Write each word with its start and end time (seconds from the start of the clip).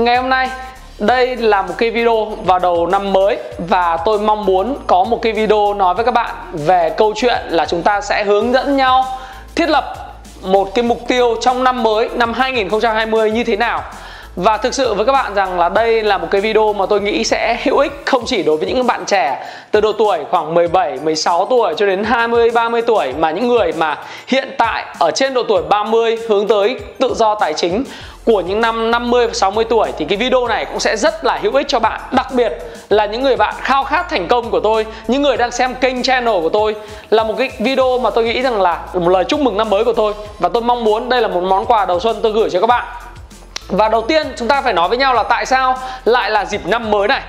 Ngày 0.00 0.16
hôm 0.16 0.28
nay 0.28 0.48
đây 0.98 1.36
là 1.36 1.62
một 1.62 1.74
cái 1.78 1.90
video 1.90 2.24
vào 2.24 2.58
đầu 2.58 2.86
năm 2.86 3.12
mới 3.12 3.38
và 3.58 3.98
tôi 4.04 4.18
mong 4.18 4.46
muốn 4.46 4.76
có 4.86 5.04
một 5.04 5.22
cái 5.22 5.32
video 5.32 5.74
nói 5.74 5.94
với 5.94 6.04
các 6.04 6.14
bạn 6.14 6.34
về 6.52 6.90
câu 6.96 7.12
chuyện 7.16 7.38
là 7.48 7.66
chúng 7.66 7.82
ta 7.82 8.00
sẽ 8.00 8.24
hướng 8.24 8.52
dẫn 8.52 8.76
nhau 8.76 9.04
thiết 9.54 9.68
lập 9.68 9.94
một 10.42 10.74
cái 10.74 10.82
mục 10.82 11.08
tiêu 11.08 11.36
trong 11.40 11.64
năm 11.64 11.82
mới 11.82 12.08
năm 12.14 12.32
2020 12.32 13.30
như 13.30 13.44
thế 13.44 13.56
nào. 13.56 13.82
Và 14.36 14.56
thực 14.56 14.74
sự 14.74 14.94
với 14.94 15.06
các 15.06 15.12
bạn 15.12 15.34
rằng 15.34 15.58
là 15.58 15.68
đây 15.68 16.02
là 16.02 16.18
một 16.18 16.26
cái 16.30 16.40
video 16.40 16.72
mà 16.72 16.86
tôi 16.86 17.00
nghĩ 17.00 17.24
sẽ 17.24 17.60
hữu 17.62 17.78
ích 17.78 18.02
không 18.06 18.22
chỉ 18.26 18.42
đối 18.42 18.56
với 18.56 18.72
những 18.72 18.86
bạn 18.86 19.04
trẻ 19.06 19.46
từ 19.70 19.80
độ 19.80 19.92
tuổi 19.92 20.18
khoảng 20.30 20.54
17, 20.54 20.98
16 21.02 21.46
tuổi 21.46 21.74
cho 21.76 21.86
đến 21.86 22.04
20, 22.04 22.50
30 22.50 22.82
tuổi 22.82 23.12
mà 23.18 23.30
những 23.30 23.48
người 23.48 23.72
mà 23.72 23.98
hiện 24.26 24.48
tại 24.58 24.84
ở 24.98 25.10
trên 25.10 25.34
độ 25.34 25.42
tuổi 25.48 25.62
30 25.62 26.18
hướng 26.28 26.48
tới 26.48 26.80
tự 26.98 27.14
do 27.14 27.34
tài 27.34 27.54
chính 27.54 27.84
của 28.24 28.40
những 28.40 28.60
năm 28.60 28.90
50 28.90 29.26
và 29.26 29.32
60 29.32 29.64
tuổi, 29.64 29.92
thì 29.98 30.04
cái 30.04 30.18
video 30.18 30.46
này 30.46 30.64
cũng 30.64 30.80
sẽ 30.80 30.96
rất 30.96 31.24
là 31.24 31.38
hữu 31.42 31.54
ích 31.54 31.68
cho 31.68 31.78
bạn. 31.78 32.00
Đặc 32.12 32.26
biệt 32.32 32.52
là 32.88 33.06
những 33.06 33.22
người 33.22 33.36
bạn 33.36 33.54
khao 33.60 33.84
khát 33.84 34.08
thành 34.08 34.28
công 34.28 34.50
của 34.50 34.60
tôi, 34.60 34.86
Những 35.08 35.22
người 35.22 35.36
đang 35.36 35.50
xem 35.50 35.74
kênh 35.74 36.02
channel 36.02 36.40
của 36.42 36.48
tôi, 36.48 36.76
Là 37.10 37.24
một 37.24 37.34
cái 37.38 37.50
video 37.58 37.98
mà 37.98 38.10
tôi 38.10 38.24
nghĩ 38.24 38.42
rằng 38.42 38.60
là 38.60 38.80
một 38.94 39.08
lời 39.08 39.24
chúc 39.24 39.40
mừng 39.40 39.56
năm 39.56 39.70
mới 39.70 39.84
của 39.84 39.92
tôi. 39.92 40.14
Và 40.38 40.48
tôi 40.48 40.62
mong 40.62 40.84
muốn 40.84 41.08
đây 41.08 41.22
là 41.22 41.28
một 41.28 41.42
món 41.42 41.66
quà 41.66 41.86
đầu 41.86 42.00
xuân 42.00 42.16
tôi 42.22 42.32
gửi 42.32 42.50
cho 42.50 42.60
các 42.60 42.66
bạn. 42.66 42.84
Và 43.68 43.88
đầu 43.88 44.02
tiên, 44.02 44.26
chúng 44.36 44.48
ta 44.48 44.62
phải 44.62 44.72
nói 44.72 44.88
với 44.88 44.98
nhau 44.98 45.14
là 45.14 45.22
tại 45.22 45.46
sao 45.46 45.78
lại 46.04 46.30
là 46.30 46.44
dịp 46.44 46.66
năm 46.66 46.90
mới 46.90 47.08
này. 47.08 47.22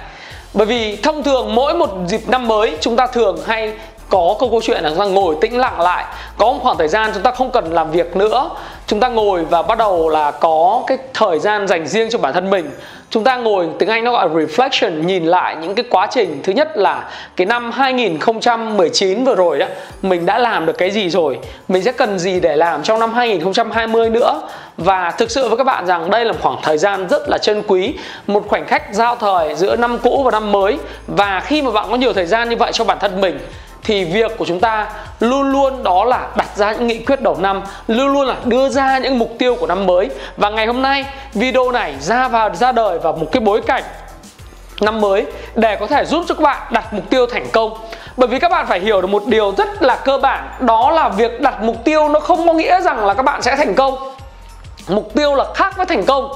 Bởi 0.53 0.67
vì 0.67 0.95
thông 0.95 1.23
thường 1.23 1.55
mỗi 1.55 1.73
một 1.73 1.89
dịp 2.07 2.21
năm 2.27 2.47
mới, 2.47 2.77
chúng 2.81 2.95
ta 2.95 3.07
thường 3.07 3.37
hay 3.47 3.73
có 4.11 4.35
câu 4.39 4.49
câu 4.49 4.61
chuyện 4.63 4.83
là 4.83 4.89
chúng 4.89 4.99
ta 4.99 5.05
ngồi 5.05 5.35
tĩnh 5.41 5.57
lặng 5.57 5.81
lại, 5.81 6.05
có 6.37 6.45
một 6.45 6.59
khoảng 6.63 6.77
thời 6.77 6.87
gian 6.87 7.11
chúng 7.13 7.23
ta 7.23 7.31
không 7.31 7.51
cần 7.51 7.73
làm 7.73 7.91
việc 7.91 8.15
nữa. 8.15 8.49
Chúng 8.87 8.99
ta 8.99 9.07
ngồi 9.07 9.45
và 9.45 9.61
bắt 9.61 9.77
đầu 9.77 10.09
là 10.09 10.31
có 10.31 10.83
cái 10.87 10.97
thời 11.13 11.39
gian 11.39 11.67
dành 11.67 11.87
riêng 11.87 12.09
cho 12.09 12.17
bản 12.17 12.33
thân 12.33 12.49
mình. 12.49 12.71
Chúng 13.09 13.23
ta 13.23 13.35
ngồi, 13.35 13.67
tiếng 13.79 13.89
Anh 13.89 14.03
nó 14.03 14.11
gọi 14.11 14.29
là 14.29 14.35
reflection, 14.35 15.03
nhìn 15.03 15.25
lại 15.25 15.55
những 15.61 15.75
cái 15.75 15.85
quá 15.89 16.07
trình. 16.11 16.39
Thứ 16.43 16.53
nhất 16.53 16.77
là 16.77 17.09
cái 17.35 17.45
năm 17.45 17.71
2019 17.71 19.23
vừa 19.23 19.35
rồi 19.35 19.59
đó 19.59 19.65
mình 20.01 20.25
đã 20.25 20.39
làm 20.39 20.65
được 20.65 20.77
cái 20.77 20.91
gì 20.91 21.09
rồi? 21.09 21.39
Mình 21.67 21.83
sẽ 21.83 21.91
cần 21.91 22.19
gì 22.19 22.39
để 22.39 22.55
làm 22.55 22.83
trong 22.83 22.99
năm 22.99 23.13
2020 23.13 24.09
nữa? 24.09 24.41
Và 24.77 25.11
thực 25.11 25.31
sự 25.31 25.47
với 25.47 25.57
các 25.57 25.63
bạn 25.63 25.85
rằng 25.85 26.09
đây 26.09 26.25
là 26.25 26.31
một 26.31 26.39
khoảng 26.41 26.57
thời 26.63 26.77
gian 26.77 27.07
rất 27.09 27.29
là 27.29 27.37
chân 27.37 27.63
quý, 27.67 27.93
một 28.27 28.43
khoảnh 28.47 28.67
khắc 28.67 28.83
giao 28.93 29.15
thời 29.15 29.55
giữa 29.55 29.75
năm 29.75 29.97
cũ 29.99 30.21
và 30.25 30.31
năm 30.31 30.51
mới. 30.51 30.77
Và 31.07 31.39
khi 31.39 31.61
mà 31.61 31.71
bạn 31.71 31.85
có 31.89 31.95
nhiều 31.95 32.13
thời 32.13 32.25
gian 32.25 32.49
như 32.49 32.55
vậy 32.55 32.71
cho 32.73 32.83
bản 32.83 32.97
thân 32.99 33.21
mình 33.21 33.39
thì 33.83 34.03
việc 34.03 34.37
của 34.37 34.45
chúng 34.45 34.59
ta 34.59 34.87
luôn 35.19 35.51
luôn 35.51 35.83
đó 35.83 36.05
là 36.05 36.27
đặt 36.35 36.47
ra 36.55 36.71
những 36.71 36.87
nghị 36.87 36.97
quyết 37.05 37.21
đầu 37.21 37.37
năm, 37.39 37.61
luôn 37.87 38.13
luôn 38.13 38.27
là 38.27 38.35
đưa 38.45 38.69
ra 38.69 38.97
những 38.97 39.19
mục 39.19 39.31
tiêu 39.39 39.55
của 39.55 39.67
năm 39.67 39.85
mới. 39.85 40.09
Và 40.37 40.49
ngày 40.49 40.65
hôm 40.65 40.81
nay, 40.81 41.05
video 41.33 41.71
này 41.71 41.95
ra 41.99 42.27
vào, 42.27 42.55
ra 42.55 42.71
đời 42.71 42.99
vào 42.99 43.13
một 43.13 43.27
cái 43.31 43.41
bối 43.41 43.61
cảnh 43.61 43.83
năm 44.81 45.01
mới 45.01 45.25
để 45.55 45.75
có 45.75 45.87
thể 45.87 46.05
giúp 46.05 46.23
cho 46.27 46.35
các 46.35 46.41
bạn 46.43 46.57
đặt 46.71 46.93
mục 46.93 47.09
tiêu 47.09 47.25
thành 47.25 47.47
công. 47.53 47.73
Bởi 48.17 48.27
vì 48.27 48.39
các 48.39 48.51
bạn 48.51 48.67
phải 48.67 48.79
hiểu 48.79 49.01
được 49.01 49.07
một 49.07 49.23
điều 49.25 49.53
rất 49.57 49.81
là 49.81 49.95
cơ 49.95 50.17
bản, 50.17 50.49
đó 50.59 50.91
là 50.91 51.09
việc 51.09 51.41
đặt 51.41 51.61
mục 51.61 51.83
tiêu 51.83 52.09
nó 52.09 52.19
không 52.19 52.47
có 52.47 52.53
nghĩa 52.53 52.81
rằng 52.81 53.05
là 53.05 53.13
các 53.13 53.23
bạn 53.23 53.41
sẽ 53.41 53.55
thành 53.55 53.75
công. 53.75 53.95
Mục 54.87 55.13
tiêu 55.15 55.35
là 55.35 55.45
khác 55.55 55.77
với 55.77 55.85
thành 55.85 56.05
công. 56.05 56.31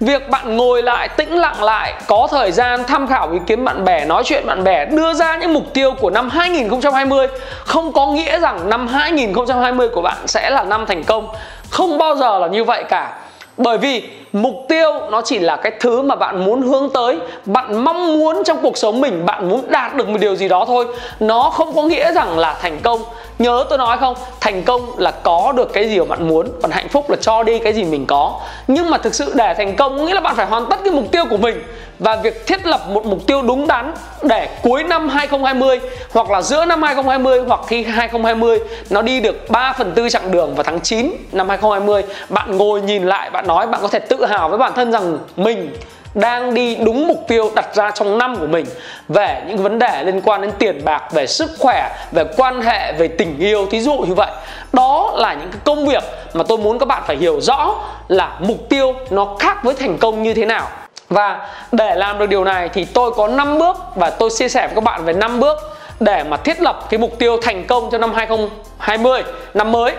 Việc 0.00 0.28
bạn 0.30 0.56
ngồi 0.56 0.82
lại, 0.82 1.08
tĩnh 1.08 1.38
lặng 1.38 1.62
lại, 1.62 1.94
có 2.06 2.28
thời 2.30 2.52
gian 2.52 2.84
tham 2.84 3.06
khảo 3.06 3.30
ý 3.32 3.38
kiến 3.46 3.64
bạn 3.64 3.84
bè, 3.84 4.04
nói 4.04 4.22
chuyện 4.26 4.46
bạn 4.46 4.64
bè, 4.64 4.84
đưa 4.84 5.14
ra 5.14 5.36
những 5.36 5.54
mục 5.54 5.74
tiêu 5.74 5.94
của 6.00 6.10
năm 6.10 6.28
2020 6.30 7.26
không 7.64 7.92
có 7.92 8.06
nghĩa 8.06 8.40
rằng 8.40 8.70
năm 8.70 8.86
2020 8.88 9.88
của 9.88 10.02
bạn 10.02 10.16
sẽ 10.26 10.50
là 10.50 10.62
năm 10.62 10.86
thành 10.86 11.04
công. 11.04 11.28
Không 11.70 11.98
bao 11.98 12.16
giờ 12.16 12.38
là 12.38 12.46
như 12.46 12.64
vậy 12.64 12.84
cả. 12.88 13.12
Bởi 13.56 13.78
vì 13.78 14.02
mục 14.42 14.64
tiêu 14.68 14.92
nó 15.10 15.22
chỉ 15.24 15.38
là 15.38 15.56
cái 15.56 15.72
thứ 15.80 16.02
mà 16.02 16.16
bạn 16.16 16.44
muốn 16.44 16.62
hướng 16.62 16.90
tới, 16.94 17.18
bạn 17.44 17.84
mong 17.84 18.18
muốn 18.18 18.42
trong 18.44 18.58
cuộc 18.62 18.76
sống 18.76 19.00
mình 19.00 19.26
bạn 19.26 19.48
muốn 19.48 19.64
đạt 19.68 19.94
được 19.94 20.08
một 20.08 20.18
điều 20.20 20.36
gì 20.36 20.48
đó 20.48 20.64
thôi. 20.66 20.86
Nó 21.20 21.50
không 21.50 21.74
có 21.76 21.82
nghĩa 21.82 22.12
rằng 22.12 22.38
là 22.38 22.56
thành 22.62 22.78
công. 22.82 23.00
Nhớ 23.38 23.64
tôi 23.68 23.78
nói 23.78 23.96
không, 24.00 24.14
thành 24.40 24.62
công 24.62 24.98
là 24.98 25.10
có 25.10 25.52
được 25.56 25.72
cái 25.72 25.88
gì 25.88 25.98
mà 25.98 26.04
bạn 26.04 26.28
muốn, 26.28 26.48
còn 26.62 26.70
hạnh 26.70 26.88
phúc 26.88 27.10
là 27.10 27.16
cho 27.20 27.42
đi 27.42 27.58
cái 27.58 27.72
gì 27.72 27.84
mình 27.84 28.06
có. 28.06 28.40
Nhưng 28.68 28.90
mà 28.90 28.98
thực 28.98 29.14
sự 29.14 29.32
để 29.34 29.54
thành 29.54 29.76
công 29.76 30.06
nghĩa 30.06 30.14
là 30.14 30.20
bạn 30.20 30.36
phải 30.36 30.46
hoàn 30.46 30.66
tất 30.66 30.76
cái 30.84 30.92
mục 30.92 31.04
tiêu 31.12 31.24
của 31.30 31.36
mình. 31.36 31.62
Và 31.98 32.16
việc 32.16 32.46
thiết 32.46 32.66
lập 32.66 32.80
một 32.90 33.04
mục 33.04 33.26
tiêu 33.26 33.42
đúng 33.42 33.66
đắn 33.66 33.94
để 34.22 34.48
cuối 34.62 34.82
năm 34.82 35.08
2020 35.08 35.80
hoặc 36.12 36.30
là 36.30 36.42
giữa 36.42 36.64
năm 36.64 36.82
2020 36.82 37.40
hoặc 37.48 37.60
khi 37.66 37.84
2020 37.84 38.58
nó 38.90 39.02
đi 39.02 39.20
được 39.20 39.50
3 39.50 39.72
phần 39.78 39.92
tư 39.92 40.08
chặng 40.08 40.30
đường 40.30 40.54
vào 40.54 40.64
tháng 40.64 40.80
9 40.80 41.10
năm 41.32 41.48
2020 41.48 42.02
bạn 42.28 42.56
ngồi 42.56 42.80
nhìn 42.80 43.06
lại, 43.06 43.30
bạn 43.30 43.46
nói 43.46 43.66
bạn 43.66 43.80
có 43.82 43.88
thể 43.88 43.98
tự 43.98 44.26
hào 44.28 44.48
với 44.48 44.58
bản 44.58 44.72
thân 44.74 44.92
rằng 44.92 45.18
mình 45.36 45.70
đang 46.14 46.54
đi 46.54 46.76
đúng 46.76 47.08
mục 47.08 47.24
tiêu 47.28 47.50
đặt 47.54 47.74
ra 47.74 47.90
trong 47.90 48.18
năm 48.18 48.36
của 48.36 48.46
mình 48.46 48.66
về 49.08 49.42
những 49.46 49.56
vấn 49.56 49.78
đề 49.78 50.02
liên 50.04 50.20
quan 50.20 50.40
đến 50.40 50.50
tiền 50.58 50.84
bạc, 50.84 51.02
về 51.12 51.26
sức 51.26 51.50
khỏe, 51.58 51.90
về 52.12 52.24
quan 52.36 52.62
hệ, 52.62 52.92
về 52.92 53.08
tình 53.08 53.38
yêu, 53.38 53.66
thí 53.70 53.80
dụ 53.80 53.92
như 53.92 54.14
vậy. 54.14 54.30
Đó 54.72 55.12
là 55.16 55.34
những 55.34 55.50
cái 55.50 55.60
công 55.64 55.86
việc 55.86 56.02
mà 56.34 56.44
tôi 56.48 56.58
muốn 56.58 56.78
các 56.78 56.86
bạn 56.86 57.02
phải 57.06 57.16
hiểu 57.16 57.40
rõ 57.40 57.74
là 58.08 58.36
mục 58.40 58.68
tiêu 58.68 58.94
nó 59.10 59.36
khác 59.38 59.64
với 59.64 59.74
thành 59.74 59.98
công 59.98 60.22
như 60.22 60.34
thế 60.34 60.44
nào. 60.44 60.68
Và 61.08 61.48
để 61.72 61.94
làm 61.94 62.18
được 62.18 62.26
điều 62.26 62.44
này 62.44 62.68
thì 62.68 62.84
tôi 62.84 63.10
có 63.10 63.28
5 63.28 63.58
bước 63.58 63.76
và 63.94 64.10
tôi 64.10 64.30
chia 64.30 64.48
sẻ 64.48 64.66
với 64.66 64.74
các 64.74 64.84
bạn 64.84 65.04
về 65.04 65.12
5 65.12 65.40
bước 65.40 65.58
để 66.00 66.24
mà 66.24 66.36
thiết 66.36 66.62
lập 66.62 66.86
cái 66.90 66.98
mục 66.98 67.18
tiêu 67.18 67.36
thành 67.42 67.64
công 67.64 67.90
cho 67.90 67.98
năm 67.98 68.14
2020 68.14 69.22
năm 69.54 69.72
mới 69.72 69.92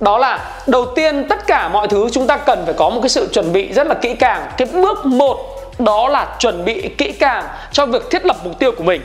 đó 0.00 0.18
là 0.18 0.38
đầu 0.66 0.86
tiên 0.86 1.26
tất 1.28 1.46
cả 1.46 1.68
mọi 1.68 1.88
thứ 1.88 2.08
chúng 2.12 2.26
ta 2.26 2.36
cần 2.36 2.62
phải 2.64 2.74
có 2.74 2.90
một 2.90 3.00
cái 3.02 3.08
sự 3.08 3.28
chuẩn 3.32 3.52
bị 3.52 3.72
rất 3.72 3.86
là 3.86 3.94
kỹ 3.94 4.14
càng. 4.14 4.46
Cái 4.56 4.68
bước 4.72 5.06
một 5.06 5.38
đó 5.78 6.08
là 6.08 6.26
chuẩn 6.38 6.64
bị 6.64 6.88
kỹ 6.98 7.12
càng 7.12 7.44
cho 7.72 7.86
việc 7.86 8.10
thiết 8.10 8.26
lập 8.26 8.36
mục 8.44 8.58
tiêu 8.58 8.72
của 8.72 8.84
mình. 8.84 9.02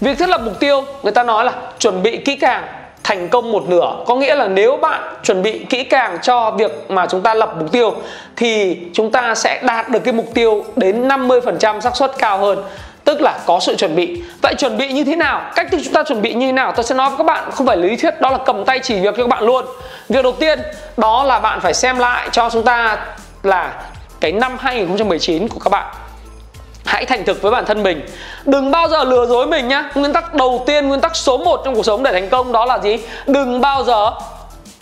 Việc 0.00 0.18
thiết 0.18 0.28
lập 0.28 0.40
mục 0.44 0.60
tiêu, 0.60 0.84
người 1.02 1.12
ta 1.12 1.22
nói 1.22 1.44
là 1.44 1.52
chuẩn 1.78 2.02
bị 2.02 2.16
kỹ 2.16 2.36
càng, 2.36 2.62
thành 3.04 3.28
công 3.28 3.52
một 3.52 3.68
nửa. 3.68 3.96
Có 4.06 4.14
nghĩa 4.14 4.34
là 4.34 4.46
nếu 4.46 4.76
bạn 4.76 5.14
chuẩn 5.22 5.42
bị 5.42 5.58
kỹ 5.58 5.84
càng 5.84 6.18
cho 6.22 6.50
việc 6.50 6.70
mà 6.88 7.06
chúng 7.06 7.22
ta 7.22 7.34
lập 7.34 7.54
mục 7.58 7.72
tiêu, 7.72 7.94
thì 8.36 8.78
chúng 8.92 9.12
ta 9.12 9.34
sẽ 9.34 9.60
đạt 9.62 9.88
được 9.88 9.98
cái 10.04 10.12
mục 10.14 10.26
tiêu 10.34 10.64
đến 10.76 11.08
50% 11.08 11.80
xác 11.80 11.96
suất 11.96 12.18
cao 12.18 12.38
hơn 12.38 12.64
tức 13.12 13.20
là 13.20 13.38
có 13.46 13.60
sự 13.60 13.76
chuẩn 13.76 13.96
bị. 13.96 14.22
Vậy 14.42 14.54
chuẩn 14.58 14.76
bị 14.76 14.92
như 14.92 15.04
thế 15.04 15.16
nào? 15.16 15.42
Cách 15.54 15.66
thức 15.70 15.80
chúng 15.84 15.92
ta 15.92 16.02
chuẩn 16.02 16.22
bị 16.22 16.34
như 16.34 16.46
thế 16.46 16.52
nào? 16.52 16.72
Tôi 16.76 16.84
sẽ 16.84 16.94
nói 16.94 17.08
với 17.08 17.18
các 17.18 17.26
bạn, 17.26 17.50
không 17.52 17.66
phải 17.66 17.76
lý 17.76 17.96
thuyết, 17.96 18.20
đó 18.20 18.30
là 18.30 18.38
cầm 18.46 18.64
tay 18.64 18.78
chỉ 18.82 18.94
việc 18.94 19.14
cho 19.16 19.22
các 19.22 19.28
bạn 19.28 19.44
luôn. 19.44 19.64
Việc 20.08 20.22
đầu 20.22 20.32
tiên, 20.32 20.60
đó 20.96 21.24
là 21.24 21.40
bạn 21.40 21.60
phải 21.60 21.74
xem 21.74 21.98
lại 21.98 22.28
cho 22.32 22.50
chúng 22.50 22.62
ta 22.62 22.98
là 23.42 23.72
cái 24.20 24.32
năm 24.32 24.56
2019 24.60 25.48
của 25.48 25.60
các 25.60 25.70
bạn. 25.70 25.94
Hãy 26.84 27.04
thành 27.04 27.24
thực 27.24 27.42
với 27.42 27.52
bản 27.52 27.64
thân 27.66 27.82
mình. 27.82 28.06
Đừng 28.44 28.70
bao 28.70 28.88
giờ 28.88 29.04
lừa 29.04 29.26
dối 29.26 29.46
mình 29.46 29.68
nhá. 29.68 29.90
Nguyên 29.94 30.12
tắc 30.12 30.34
đầu 30.34 30.62
tiên, 30.66 30.88
nguyên 30.88 31.00
tắc 31.00 31.16
số 31.16 31.38
1 31.38 31.62
trong 31.64 31.74
cuộc 31.74 31.84
sống 31.86 32.02
để 32.02 32.12
thành 32.12 32.28
công 32.28 32.52
đó 32.52 32.64
là 32.64 32.78
gì? 32.78 32.98
Đừng 33.26 33.60
bao 33.60 33.84
giờ 33.84 34.10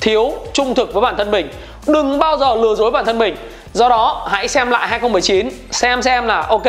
thiếu 0.00 0.32
trung 0.52 0.74
thực 0.74 0.92
với 0.92 1.00
bản 1.00 1.16
thân 1.16 1.30
mình. 1.30 1.48
Đừng 1.86 2.18
bao 2.18 2.36
giờ 2.36 2.54
lừa 2.54 2.74
dối 2.74 2.90
bản 2.90 3.04
thân 3.04 3.18
mình. 3.18 3.36
Do 3.72 3.88
đó 3.88 4.28
hãy 4.30 4.48
xem 4.48 4.70
lại 4.70 4.88
2019 4.88 5.48
Xem 5.70 6.02
xem 6.02 6.26
là 6.26 6.40
ok. 6.40 6.66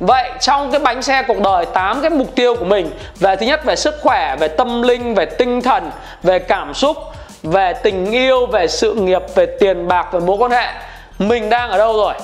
Vậy 0.00 0.30
trong 0.40 0.70
cái 0.70 0.80
bánh 0.80 1.02
xe 1.02 1.22
cuộc 1.22 1.40
đời 1.40 1.66
8 1.66 2.00
cái 2.00 2.10
mục 2.10 2.34
tiêu 2.34 2.56
của 2.56 2.64
mình 2.64 2.90
Về 3.20 3.36
thứ 3.36 3.46
nhất 3.46 3.64
về 3.64 3.76
sức 3.76 3.94
khỏe 4.02 4.36
Về 4.40 4.48
tâm 4.48 4.82
linh, 4.82 5.14
về 5.14 5.24
tinh 5.24 5.62
thần 5.62 5.90
Về 6.22 6.38
cảm 6.38 6.74
xúc 6.74 6.96
Về 7.42 7.72
tình 7.72 8.12
yêu, 8.12 8.46
về 8.46 8.66
sự 8.66 8.94
nghiệp 8.94 9.22
Về 9.34 9.46
tiền 9.60 9.88
bạc, 9.88 10.12
về 10.12 10.20
mối 10.20 10.36
quan 10.36 10.50
hệ. 10.50 10.66
Mình 11.18 11.50
đang 11.50 11.70
ở 11.70 11.78
đâu 11.78 11.96
rồi? 11.96 12.14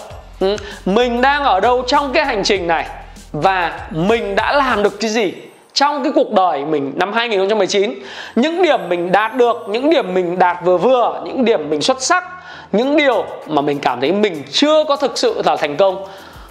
Ừ, 0.40 0.56
Mình 0.84 1.20
đang 1.20 1.44
ở 1.44 1.60
đâu 1.60 1.82
trong 1.86 2.12
cái 2.12 2.24
hành 2.24 2.42
trình 2.44 2.66
này? 2.66 2.86
Và 3.32 3.80
mình 3.90 4.36
đã 4.36 4.52
làm 4.52 4.82
được 4.82 5.00
cái 5.00 5.10
gì 5.10 5.32
trong 5.74 6.02
cái 6.02 6.12
cuộc 6.14 6.32
đời 6.32 6.64
mình 6.64 6.92
năm 6.96 7.12
2019 7.12 7.94
những 8.36 8.62
điểm 8.62 8.88
mình 8.88 9.12
đạt 9.12 9.34
được 9.34 9.56
những 9.68 9.90
điểm 9.90 10.14
mình 10.14 10.38
đạt 10.38 10.56
vừa 10.64 10.78
vừa 10.78 11.22
những 11.24 11.44
điểm 11.44 11.70
mình 11.70 11.82
xuất 11.82 12.02
sắc 12.02 12.24
những 12.72 12.96
điều 12.96 13.24
mà 13.46 13.62
mình 13.62 13.78
cảm 13.78 14.00
thấy 14.00 14.12
mình 14.12 14.42
chưa 14.52 14.84
có 14.88 14.96
thực 14.96 15.18
sự 15.18 15.42
là 15.44 15.56
thành 15.56 15.76
công. 15.76 16.06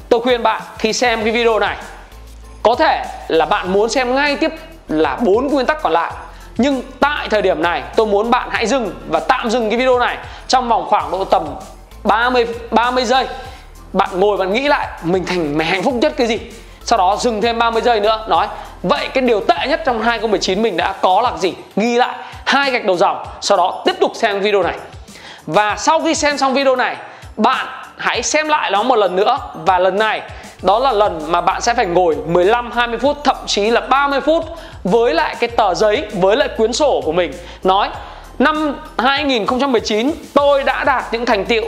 Tôi 0.09 0.19
khuyên 0.19 0.43
bạn 0.43 0.61
khi 0.77 0.93
xem 0.93 1.23
cái 1.23 1.31
video 1.31 1.59
này, 1.59 1.77
có 2.63 2.75
thể 2.75 3.05
là 3.27 3.45
bạn 3.45 3.73
muốn 3.73 3.89
xem 3.89 4.15
ngay 4.15 4.35
tiếp 4.35 4.51
là 4.87 5.15
bốn 5.15 5.47
nguyên 5.47 5.65
tắc 5.65 5.81
còn 5.81 5.93
lại. 5.93 6.11
Nhưng 6.57 6.81
tại 6.99 7.27
thời 7.29 7.41
điểm 7.41 7.61
này, 7.61 7.83
tôi 7.95 8.05
muốn 8.05 8.31
bạn 8.31 8.49
hãy 8.51 8.67
dừng 8.67 8.91
và 9.09 9.19
tạm 9.19 9.49
dừng 9.49 9.69
cái 9.69 9.79
video 9.79 9.99
này 9.99 10.17
trong 10.47 10.69
vòng 10.69 10.85
khoảng 10.89 11.11
độ 11.11 11.23
tầm 11.23 11.43
30 12.03 12.47
30 12.71 13.05
giây. 13.05 13.27
Bạn 13.93 14.09
ngồi 14.13 14.37
bạn 14.37 14.53
nghĩ 14.53 14.67
lại, 14.67 14.87
mình 15.03 15.25
thành, 15.25 15.57
mình 15.57 15.67
hạnh 15.67 15.83
phúc 15.83 15.93
nhất 15.93 16.13
cái 16.17 16.27
gì? 16.27 16.39
Sau 16.83 16.97
đó 16.97 17.17
dừng 17.19 17.41
thêm 17.41 17.59
30 17.59 17.81
giây 17.81 17.99
nữa, 17.99 18.25
nói, 18.29 18.47
vậy 18.83 19.07
cái 19.13 19.21
điều 19.21 19.39
tệ 19.39 19.67
nhất 19.67 19.81
trong 19.85 20.01
2019 20.01 20.61
mình 20.61 20.77
đã 20.77 20.93
có 21.01 21.21
là 21.21 21.37
gì? 21.37 21.53
Ghi 21.75 21.97
lại 21.97 22.15
hai 22.45 22.71
gạch 22.71 22.85
đầu 22.85 22.97
dòng, 22.97 23.25
sau 23.41 23.57
đó 23.57 23.81
tiếp 23.85 23.95
tục 23.99 24.11
xem 24.15 24.39
video 24.39 24.63
này 24.63 24.75
và 25.45 25.75
sau 25.77 26.01
khi 26.01 26.15
xem 26.15 26.37
xong 26.37 26.53
video 26.53 26.75
này, 26.75 26.97
bạn 27.37 27.65
hãy 27.97 28.23
xem 28.23 28.47
lại 28.47 28.71
nó 28.71 28.83
một 28.83 28.95
lần 28.95 29.15
nữa. 29.15 29.37
Và 29.53 29.79
lần 29.79 29.99
này, 29.99 30.21
đó 30.61 30.79
là 30.79 30.91
lần 30.91 31.31
mà 31.31 31.41
bạn 31.41 31.61
sẽ 31.61 31.73
phải 31.73 31.85
ngồi 31.85 32.15
15 32.27 32.71
20 32.71 32.99
phút, 32.99 33.17
thậm 33.23 33.35
chí 33.45 33.69
là 33.69 33.81
30 33.81 34.21
phút 34.21 34.45
với 34.83 35.13
lại 35.13 35.35
cái 35.39 35.47
tờ 35.47 35.73
giấy, 35.73 36.05
với 36.13 36.35
lại 36.35 36.49
quyển 36.57 36.73
sổ 36.73 37.01
của 37.05 37.11
mình. 37.11 37.33
Nói, 37.63 37.89
năm 38.39 38.75
2019 38.97 40.11
tôi 40.33 40.63
đã 40.63 40.83
đạt 40.83 41.03
những 41.11 41.25
thành 41.25 41.45
tiệu 41.45 41.63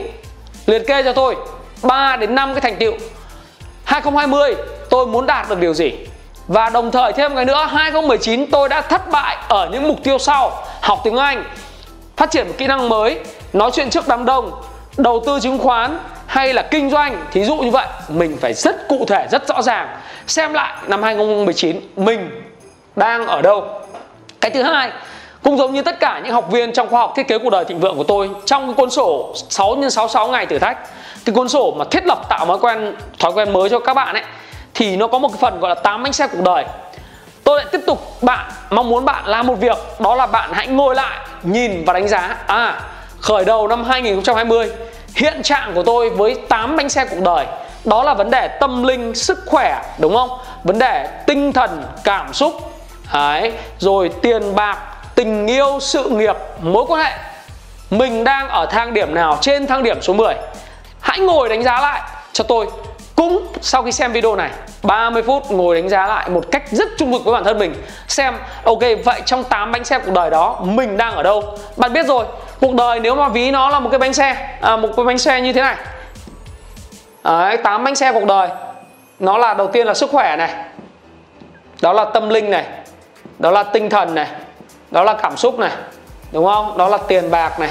liệt 0.66 0.88
kê 0.88 1.04
cho 1.04 1.14
tôi 1.14 1.36
3 1.84 2.16
đến 2.16 2.36
5 2.36 2.54
cái 2.54 2.62
thành 2.62 2.76
tiệu 2.76 2.94
2020 3.84 4.56
tôi 4.90 5.08
muốn 5.08 5.26
đạt 5.26 5.50
được 5.50 5.60
điều 5.60 5.74
gì? 5.74 5.92
Và 6.48 6.70
đồng 6.70 6.92
thời 6.92 7.14
thêm 7.14 7.36
cái 7.36 7.46
nữa 7.46 7.68
2019 7.72 8.52
tôi 8.52 8.70
đã 8.70 8.82
thất 8.82 9.10
bại 9.12 9.38
ở 9.48 9.70
những 9.72 9.88
mục 9.88 10.04
tiêu 10.04 10.18
sau. 10.18 10.64
Học 10.82 11.02
tiếng 11.04 11.18
Anh, 11.18 11.44
phát 12.18 12.32
triển 12.32 12.48
một 12.48 12.54
kỹ 12.58 12.68
năng 12.68 12.90
mới 12.90 13.20
nói 13.54 13.72
chuyện 13.74 13.90
trước 13.90 14.08
đám 14.08 14.26
đông, 14.26 14.52
đầu 14.98 15.24
tư 15.26 15.40
chứng 15.40 15.58
khoán 15.58 16.00
hay 16.26 16.54
là 16.54 16.62
kinh 16.62 16.90
doanh 16.90 17.26
thí 17.32 17.44
dụ 17.44 17.56
như 17.56 17.72
vậy, 17.72 17.88
mình 18.08 18.38
phải 18.42 18.54
rất 18.54 18.88
cụ 18.88 19.06
thể, 19.08 19.28
rất 19.32 19.48
rõ 19.48 19.62
ràng. 19.62 19.88
Xem 20.28 20.54
lại 20.54 20.74
năm 20.88 21.04
2019 21.04 21.80
mình 21.96 22.42
đang 22.96 23.28
ở 23.28 23.42
đâu? 23.42 23.64
Cái 24.42 24.52
thứ 24.52 24.64
hai, 24.64 24.92
cũng 25.44 25.58
giống 25.58 25.74
như 25.74 25.82
tất 25.82 26.00
cả 26.00 26.22
những 26.24 26.34
học 26.34 26.52
viên 26.52 26.74
trong 26.74 26.90
khoa 26.90 27.00
học 27.00 27.14
thiết 27.16 27.28
kế 27.28 27.38
cuộc 27.38 27.50
đời 27.50 27.66
thịnh 27.66 27.80
vượng 27.80 27.98
của 27.98 28.04
tôi, 28.04 28.30
trong 28.46 28.66
cái 28.66 28.74
cuốn 28.74 28.90
sổ 28.90 29.34
6 29.50 29.76
x 29.76 29.94
66 29.94 30.28
ngày 30.28 30.46
thử 30.46 30.60
thách, 30.60 30.78
cái 31.26 31.36
cuốn 31.36 31.50
sổ 31.50 31.74
mà 31.78 31.86
thiết 31.92 32.06
lập 32.06 32.30
tạo 32.30 32.46
thói 32.46 32.58
quen 32.58 32.96
thói 33.20 33.32
quen 33.32 33.54
mới 33.54 33.70
cho 33.70 33.80
các 33.80 33.94
bạn 33.94 34.16
ấy, 34.16 34.24
thì 34.74 34.98
nó 34.98 35.08
có 35.08 35.20
một 35.20 35.28
cái 35.28 35.38
phần 35.42 35.60
gọi 35.60 35.70
là 35.70 35.76
8 35.76 36.04
bánh 36.04 36.14
xe 36.14 36.28
cuộc 36.28 36.44
đời. 36.44 36.66
Tôi 37.44 37.58
lại 37.58 37.66
tiếp 37.72 37.82
tục, 37.88 38.24
bạn 38.24 38.52
mong 38.70 38.90
muốn 38.90 39.06
bạn 39.06 39.24
làm 39.26 39.48
một 39.48 39.56
việc, 39.56 39.78
đó 40.00 40.16
là 40.16 40.26
bạn 40.26 40.50
hãy 40.54 40.68
ngồi 40.68 40.96
lại, 40.96 41.20
nhìn 41.44 41.84
và 41.86 41.94
đánh 41.94 42.08
giá. 42.08 42.38
À 42.48 42.82
khởi 43.24 43.46
đầu 43.46 43.68
năm 43.68 43.84
2020 43.84 44.72
hiện 45.16 45.44
trạng 45.44 45.72
của 45.76 45.84
tôi 45.84 46.10
với 46.10 46.36
8 46.50 46.76
bánh 46.76 46.90
xe 46.90 47.06
cuộc 47.06 47.20
đời. 47.20 47.46
Đó 47.86 48.04
là 48.04 48.14
vấn 48.14 48.32
đề 48.32 48.48
tâm 48.48 48.84
linh 48.84 49.16
sức 49.16 49.40
khỏe 49.46 49.82
đúng 49.98 50.16
không? 50.16 50.30
Vấn 50.64 50.80
đề 50.80 51.08
tinh 51.28 51.54
thần 51.54 51.84
cảm 52.04 52.34
xúc. 52.34 52.54
Đấy, 53.14 53.52
rồi 53.80 54.12
tiền 54.22 54.56
bạc 54.56 54.78
tình 55.16 55.48
yêu 55.48 55.78
sự 55.82 56.10
nghiệp 56.10 56.36
mối 56.62 56.86
quan 56.88 57.06
hệ. 57.06 57.12
Mình 57.90 58.24
đang 58.24 58.50
ở 58.50 58.66
thang 58.66 58.94
điểm 58.94 59.16
nào 59.16 59.38
trên 59.42 59.68
thang 59.68 59.84
điểm 59.84 60.02
số 60.02 60.14
10 60.14 60.36
hãy 61.00 61.20
ngồi 61.20 61.50
đánh 61.50 61.64
giá 61.64 61.82
lại 61.82 62.02
cho 62.34 62.44
tôi. 62.44 62.68
Cũng 63.16 63.48
sau 63.62 63.84
khi 63.84 63.92
xem 63.92 64.12
video 64.12 64.36
này 64.36 64.50
30 64.84 65.24
phút 65.24 65.52
ngồi 65.52 65.76
đánh 65.76 65.90
giá 65.90 66.08
lại 66.08 66.30
một 66.30 66.44
cách 66.52 66.64
rất 66.72 66.90
trung 66.98 67.12
thực 67.12 67.26
với 67.26 67.34
bản 67.34 67.44
thân 67.44 67.60
mình. 67.60 67.74
Xem 68.08 68.34
ok 68.64 68.80
vậy 69.06 69.22
trong 69.26 69.44
8 69.44 69.72
bánh 69.72 69.84
xe 69.84 70.00
cuộc 70.00 70.12
đời 70.12 70.30
đó 70.30 70.60
mình 70.64 70.98
đang 70.98 71.16
ở 71.16 71.24
đâu? 71.24 71.58
Bạn 71.78 71.94
biết 71.94 72.06
rồi 72.06 72.26
cuộc 72.64 72.76
đời 72.76 73.00
nếu 73.00 73.16
mà 73.16 73.30
ví 73.30 73.52
nó 73.52 73.70
là 73.70 73.80
một 73.80 73.90
cái 73.90 74.00
bánh 74.00 74.14
xe 74.14 74.58
à, 74.62 74.78
một 74.78 74.90
cái 74.98 75.06
bánh 75.06 75.18
xe 75.18 75.42
như 75.42 75.54
thế 75.54 75.62
này. 75.62 75.76
Đấy, 77.24 77.58
8 77.58 77.84
bánh 77.84 77.96
xe 77.96 78.12
cuộc 78.12 78.26
đời. 78.26 78.50
Nó 79.20 79.38
là 79.38 79.54
đầu 79.54 79.68
tiên 79.68 79.88
là 79.88 79.94
sức 79.94 80.10
khỏe 80.10 80.36
này 80.36 80.50
đó 81.82 81.94
là 81.94 82.06
tâm 82.06 82.30
linh 82.30 82.52
này 82.52 82.66
đó 83.40 83.52
là 83.52 83.64
tinh 83.64 83.90
thần 83.90 84.16
này 84.16 84.28
đó 84.92 85.04
là 85.04 85.14
cảm 85.14 85.38
xúc 85.38 85.60
này 85.60 85.72
đúng 86.32 86.46
không? 86.46 86.78
Đó 86.78 86.88
là 86.88 86.98
tiền 86.98 87.32
bạc 87.32 87.60
này 87.60 87.70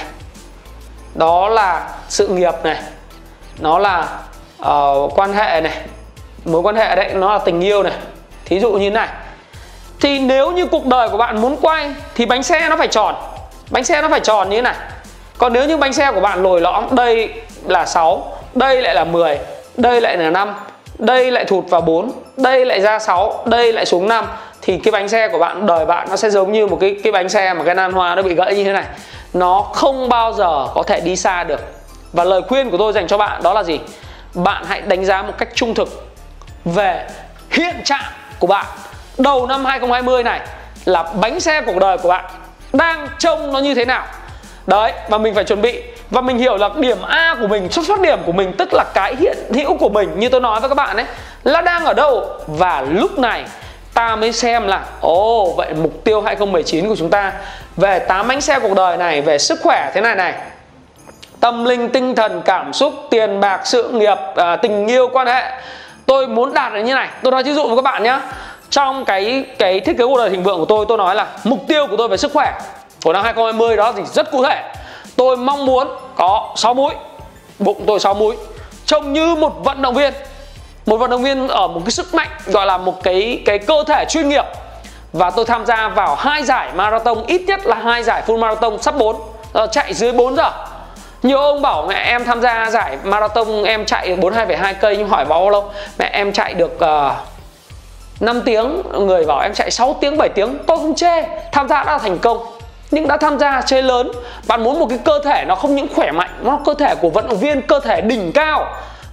đó 1.15 1.49
là 1.49 1.89
sự 2.09 2.29
nghiệp 2.29 2.55
này 2.63 2.77
nó 3.59 3.79
là 3.79 4.19
uh, 4.63 5.19
quan 5.19 5.33
hệ 5.33 5.61
này 5.61 5.77
mối 6.45 6.63
quan 6.63 6.77
hệ 6.77 6.97
đấy 6.97 7.11
nó 7.15 7.33
là 7.33 7.39
tình 7.39 7.61
yêu 7.61 7.83
này. 7.83 7.95
Thí 8.45 8.61
dụ 8.61 8.73
như 8.73 8.91
này 8.91 9.09
thì 10.01 10.19
nếu 10.19 10.51
như 10.51 10.67
cuộc 10.67 10.87
đời 10.87 11.09
của 11.09 11.17
bạn 11.17 11.41
muốn 11.41 11.57
quay 11.61 11.91
thì 12.15 12.27
bánh 12.27 12.43
xe 12.43 12.69
nó 12.69 12.77
phải 12.77 12.89
tròn 12.89 13.15
bánh 13.73 13.85
xe 13.85 14.03
nó 14.03 14.09
phải 14.09 14.21
tròn 14.21 14.51
như 14.51 14.57
thế 14.57 14.63
này. 14.63 14.75
Còn 15.39 15.53
nếu 15.53 15.65
như 15.65 15.77
bánh 15.77 15.93
xe 15.93 16.13
của 16.13 16.21
bạn 16.21 16.43
lồi 16.43 16.61
lõm, 16.61 16.85
đây 16.91 17.31
là 17.67 17.87
6 17.87 18.39
đây 18.55 18.83
lại 18.83 18.95
là 18.95 19.05
10 19.05 19.39
đây 19.77 20.01
lại 20.01 20.17
là 20.17 20.31
5 20.31 20.55
đây 20.99 21.31
lại 21.31 21.45
thụt 21.45 21.65
vào 21.69 21.81
4 21.81 22.13
đây 22.37 22.65
lại 22.65 22.81
ra 22.81 22.99
6 22.99 23.43
đây 23.47 23.73
lại 23.73 23.87
xuống 23.87 24.09
5 24.09 24.27
thì 24.63 24.79
cái 24.79 24.93
bánh 24.93 25.09
xe 25.09 25.29
của 25.29 25.39
bạn, 25.39 25.67
đời 25.67 25.87
bạn 25.87 26.07
nó 26.11 26.17
sẽ 26.17 26.31
giống 26.31 26.53
như 26.53 26.67
một 26.67 26.79
cái 26.81 26.97
cái 27.03 27.13
bánh 27.13 27.29
xe 27.29 27.55
mà 27.55 27.65
cái 27.65 27.75
nan 27.75 27.93
hoa 27.93 28.15
nó 28.15 28.23
bị 28.23 28.35
gãy 28.35 28.55
như 28.55 28.65
thế 28.65 28.73
này. 28.73 28.85
Nó 29.33 29.61
không 29.61 30.09
bao 30.09 30.33
giờ 30.33 30.67
có 30.75 30.83
thể 30.83 31.01
đi 31.01 31.17
xa 31.17 31.45
được. 31.45 31.61
Và 32.13 32.25
lời 32.25 32.43
khuyên 32.49 32.71
của 32.71 32.79
tôi 32.79 32.93
dành 32.93 33.07
cho 33.07 33.19
bạn 33.19 33.43
đó 33.43 33.53
là 33.53 33.63
gì? 33.63 33.81
Bạn 34.35 34.65
hãy 34.67 34.81
đánh 34.81 35.05
giá 35.05 35.23
một 35.23 35.33
cách 35.39 35.49
trung 35.55 35.75
thực 35.75 35.89
về 36.65 37.07
hiện 37.51 37.77
trạng 37.85 38.13
của 38.39 38.47
bạn. 38.47 38.67
Đầu 39.19 39.47
năm 39.47 39.65
2020 39.65 40.23
này 40.23 40.41
là 40.85 41.03
bánh 41.03 41.41
xe 41.41 41.61
cuộc 41.61 41.77
đời 41.81 41.99
của 41.99 42.09
bạn 42.09 42.25
đang 42.73 43.09
trông 43.19 43.53
nó 43.53 43.59
như 43.59 43.75
thế 43.75 43.85
nào. 43.85 44.05
Đấy 44.67 44.93
và 45.09 45.19
mình 45.19 45.35
phải 45.35 45.45
chuẩn 45.45 45.63
bị. 45.63 45.83
Và 46.11 46.21
mình 46.21 46.39
hiểu 46.39 46.57
là 46.57 46.71
điểm 46.77 47.03
A 47.03 47.37
của 47.41 47.47
mình 47.47 47.71
xuất 47.71 47.87
phát 47.89 48.01
điểm 48.01 48.19
của 48.27 48.33
mình 48.33 48.53
tức 48.59 48.69
là 48.73 48.85
cái 48.95 49.17
hiện 49.17 49.37
hữu 49.55 49.77
của 49.77 49.89
mình 49.89 50.19
như 50.19 50.29
tôi 50.29 50.41
nói 50.41 50.61
với 50.61 50.69
các 50.69 50.75
bạn 50.75 50.97
ấy 50.97 51.07
là 51.45 51.61
đang 51.61 51.85
ở 51.85 51.95
đâu. 51.95 52.27
Và 52.47 52.85
lúc 52.91 53.19
này 53.19 53.45
ta 53.95 54.17
mới 54.17 54.33
xem 54.33 54.67
là 54.67 54.85
ồ 55.01 55.43
oh, 55.43 55.57
vậy 55.57 55.75
mục 55.83 56.05
tiêu 56.05 56.21
2019 56.21 56.89
của 56.89 56.97
chúng 56.97 57.11
ta 57.11 57.33
về 57.77 57.99
tám 57.99 58.29
bánh 58.29 58.41
xe 58.41 58.59
cuộc 58.59 58.75
đời 58.75 58.97
này 58.97 59.21
về 59.21 59.39
sức 59.39 59.61
khỏe 59.63 59.91
thế 59.95 60.01
này 60.01 60.15
này. 60.15 60.35
Tâm 61.41 61.65
linh 61.65 61.89
tinh 61.89 62.15
thần 62.15 62.43
cảm 62.45 62.73
xúc 62.73 62.95
tiền 63.11 63.41
bạc 63.41 63.61
sự 63.65 63.89
nghiệp 63.89 64.19
à, 64.37 64.57
tình 64.57 64.87
yêu 64.87 65.09
quan 65.13 65.27
hệ. 65.27 65.51
Tôi 66.07 66.29
muốn 66.29 66.55
đạt 66.55 66.73
được 66.73 66.81
như 66.81 66.95
này. 66.95 67.09
Tôi 67.23 67.33
nói 67.33 67.43
ví 67.43 67.53
dụ 67.53 67.67
với 67.67 67.77
các 67.77 67.83
bạn 67.83 68.03
nhé 68.03 68.19
trong 68.73 69.05
cái 69.05 69.45
cái 69.59 69.81
thiết 69.81 69.99
kế 69.99 70.05
cuộc 70.05 70.17
đời 70.17 70.31
thịnh 70.31 70.43
vượng 70.43 70.59
của 70.59 70.65
tôi 70.65 70.87
tôi 70.89 70.99
nói 70.99 71.15
là 71.15 71.27
mục 71.45 71.59
tiêu 71.69 71.87
của 71.87 71.97
tôi 71.97 72.09
về 72.09 72.17
sức 72.17 72.33
khỏe 72.33 72.53
của 73.05 73.13
năm 73.13 73.25
2020 73.25 73.77
đó 73.77 73.93
thì 73.97 74.03
rất 74.13 74.31
cụ 74.31 74.45
thể. 74.45 74.63
Tôi 75.17 75.37
mong 75.37 75.67
muốn 75.67 75.89
có 76.17 76.53
6 76.57 76.75
mũi 76.75 76.93
bụng 77.59 77.85
tôi 77.87 78.01
6 78.01 78.15
mũi 78.15 78.37
trông 78.87 79.13
như 79.13 79.35
một 79.35 79.65
vận 79.65 79.83
động 79.83 79.95
viên. 79.95 80.13
Một 80.87 80.97
vận 80.97 81.11
động 81.11 81.23
viên 81.23 81.49
ở 81.49 81.69
một 81.69 81.81
cái 81.85 81.91
sức 81.91 82.15
mạnh 82.15 82.29
gọi 82.47 82.67
là 82.67 82.79
một 82.79 83.03
cái 83.03 83.43
cái 83.45 83.59
cơ 83.59 83.85
thể 83.87 84.05
chuyên 84.09 84.29
nghiệp. 84.29 84.45
Và 85.13 85.31
tôi 85.31 85.45
tham 85.45 85.67
gia 85.67 85.89
vào 85.89 86.15
hai 86.15 86.43
giải 86.43 86.71
marathon 86.75 87.27
ít 87.27 87.43
nhất 87.47 87.67
là 87.67 87.77
hai 87.77 88.03
giải 88.03 88.23
full 88.27 88.39
marathon 88.39 88.83
sắp 88.83 88.95
4 88.99 89.17
ờ, 89.53 89.67
chạy 89.67 89.95
dưới 89.95 90.13
4 90.13 90.37
giờ. 90.37 90.51
Nhiều 91.23 91.39
ông 91.39 91.63
bảo 91.63 91.87
mẹ 91.89 91.95
em 91.95 92.25
tham 92.25 92.41
gia 92.41 92.71
giải 92.71 92.99
marathon 93.05 93.65
em 93.65 93.87
chạy 93.87 94.17
42,2 94.17 94.75
cây 94.81 94.97
nhưng 94.97 95.09
hỏi 95.09 95.25
bao 95.25 95.51
lâu 95.51 95.71
mẹ 95.99 96.11
em 96.13 96.33
chạy 96.33 96.55
được 96.55 96.73
uh, 96.75 97.32
5 98.23 98.43
tiếng 98.45 98.83
người 98.99 99.25
bảo 99.25 99.41
em 99.41 99.55
chạy 99.55 99.71
6 99.71 99.97
tiếng 100.01 100.17
7 100.17 100.29
tiếng 100.29 100.59
tôi 100.67 100.79
không 100.79 100.95
chê. 100.95 101.23
Tham 101.53 101.69
gia 101.69 101.85
đã 101.85 101.93
là 101.93 101.99
thành 101.99 102.19
công. 102.19 102.39
Nhưng 102.91 103.09
đã 103.09 103.17
tham 103.17 103.39
gia 103.39 103.63
chơi 103.63 103.83
lớn. 103.83 104.11
Bạn 104.47 104.65
muốn 104.65 104.79
một 104.79 104.87
cái 104.89 104.99
cơ 105.05 105.19
thể 105.25 105.45
nó 105.49 105.55
không 105.55 105.77
những 105.77 105.87
khỏe 105.95 106.11
mạnh 106.13 106.31
nó 106.43 106.59
cơ 106.65 106.75
thể 106.75 106.95
của 106.95 107.11
vận 107.11 107.29
động 107.29 107.39
viên 107.39 107.63
cơ 107.63 107.81
thể 107.81 108.01
đỉnh 108.01 108.33
cao. 108.33 108.67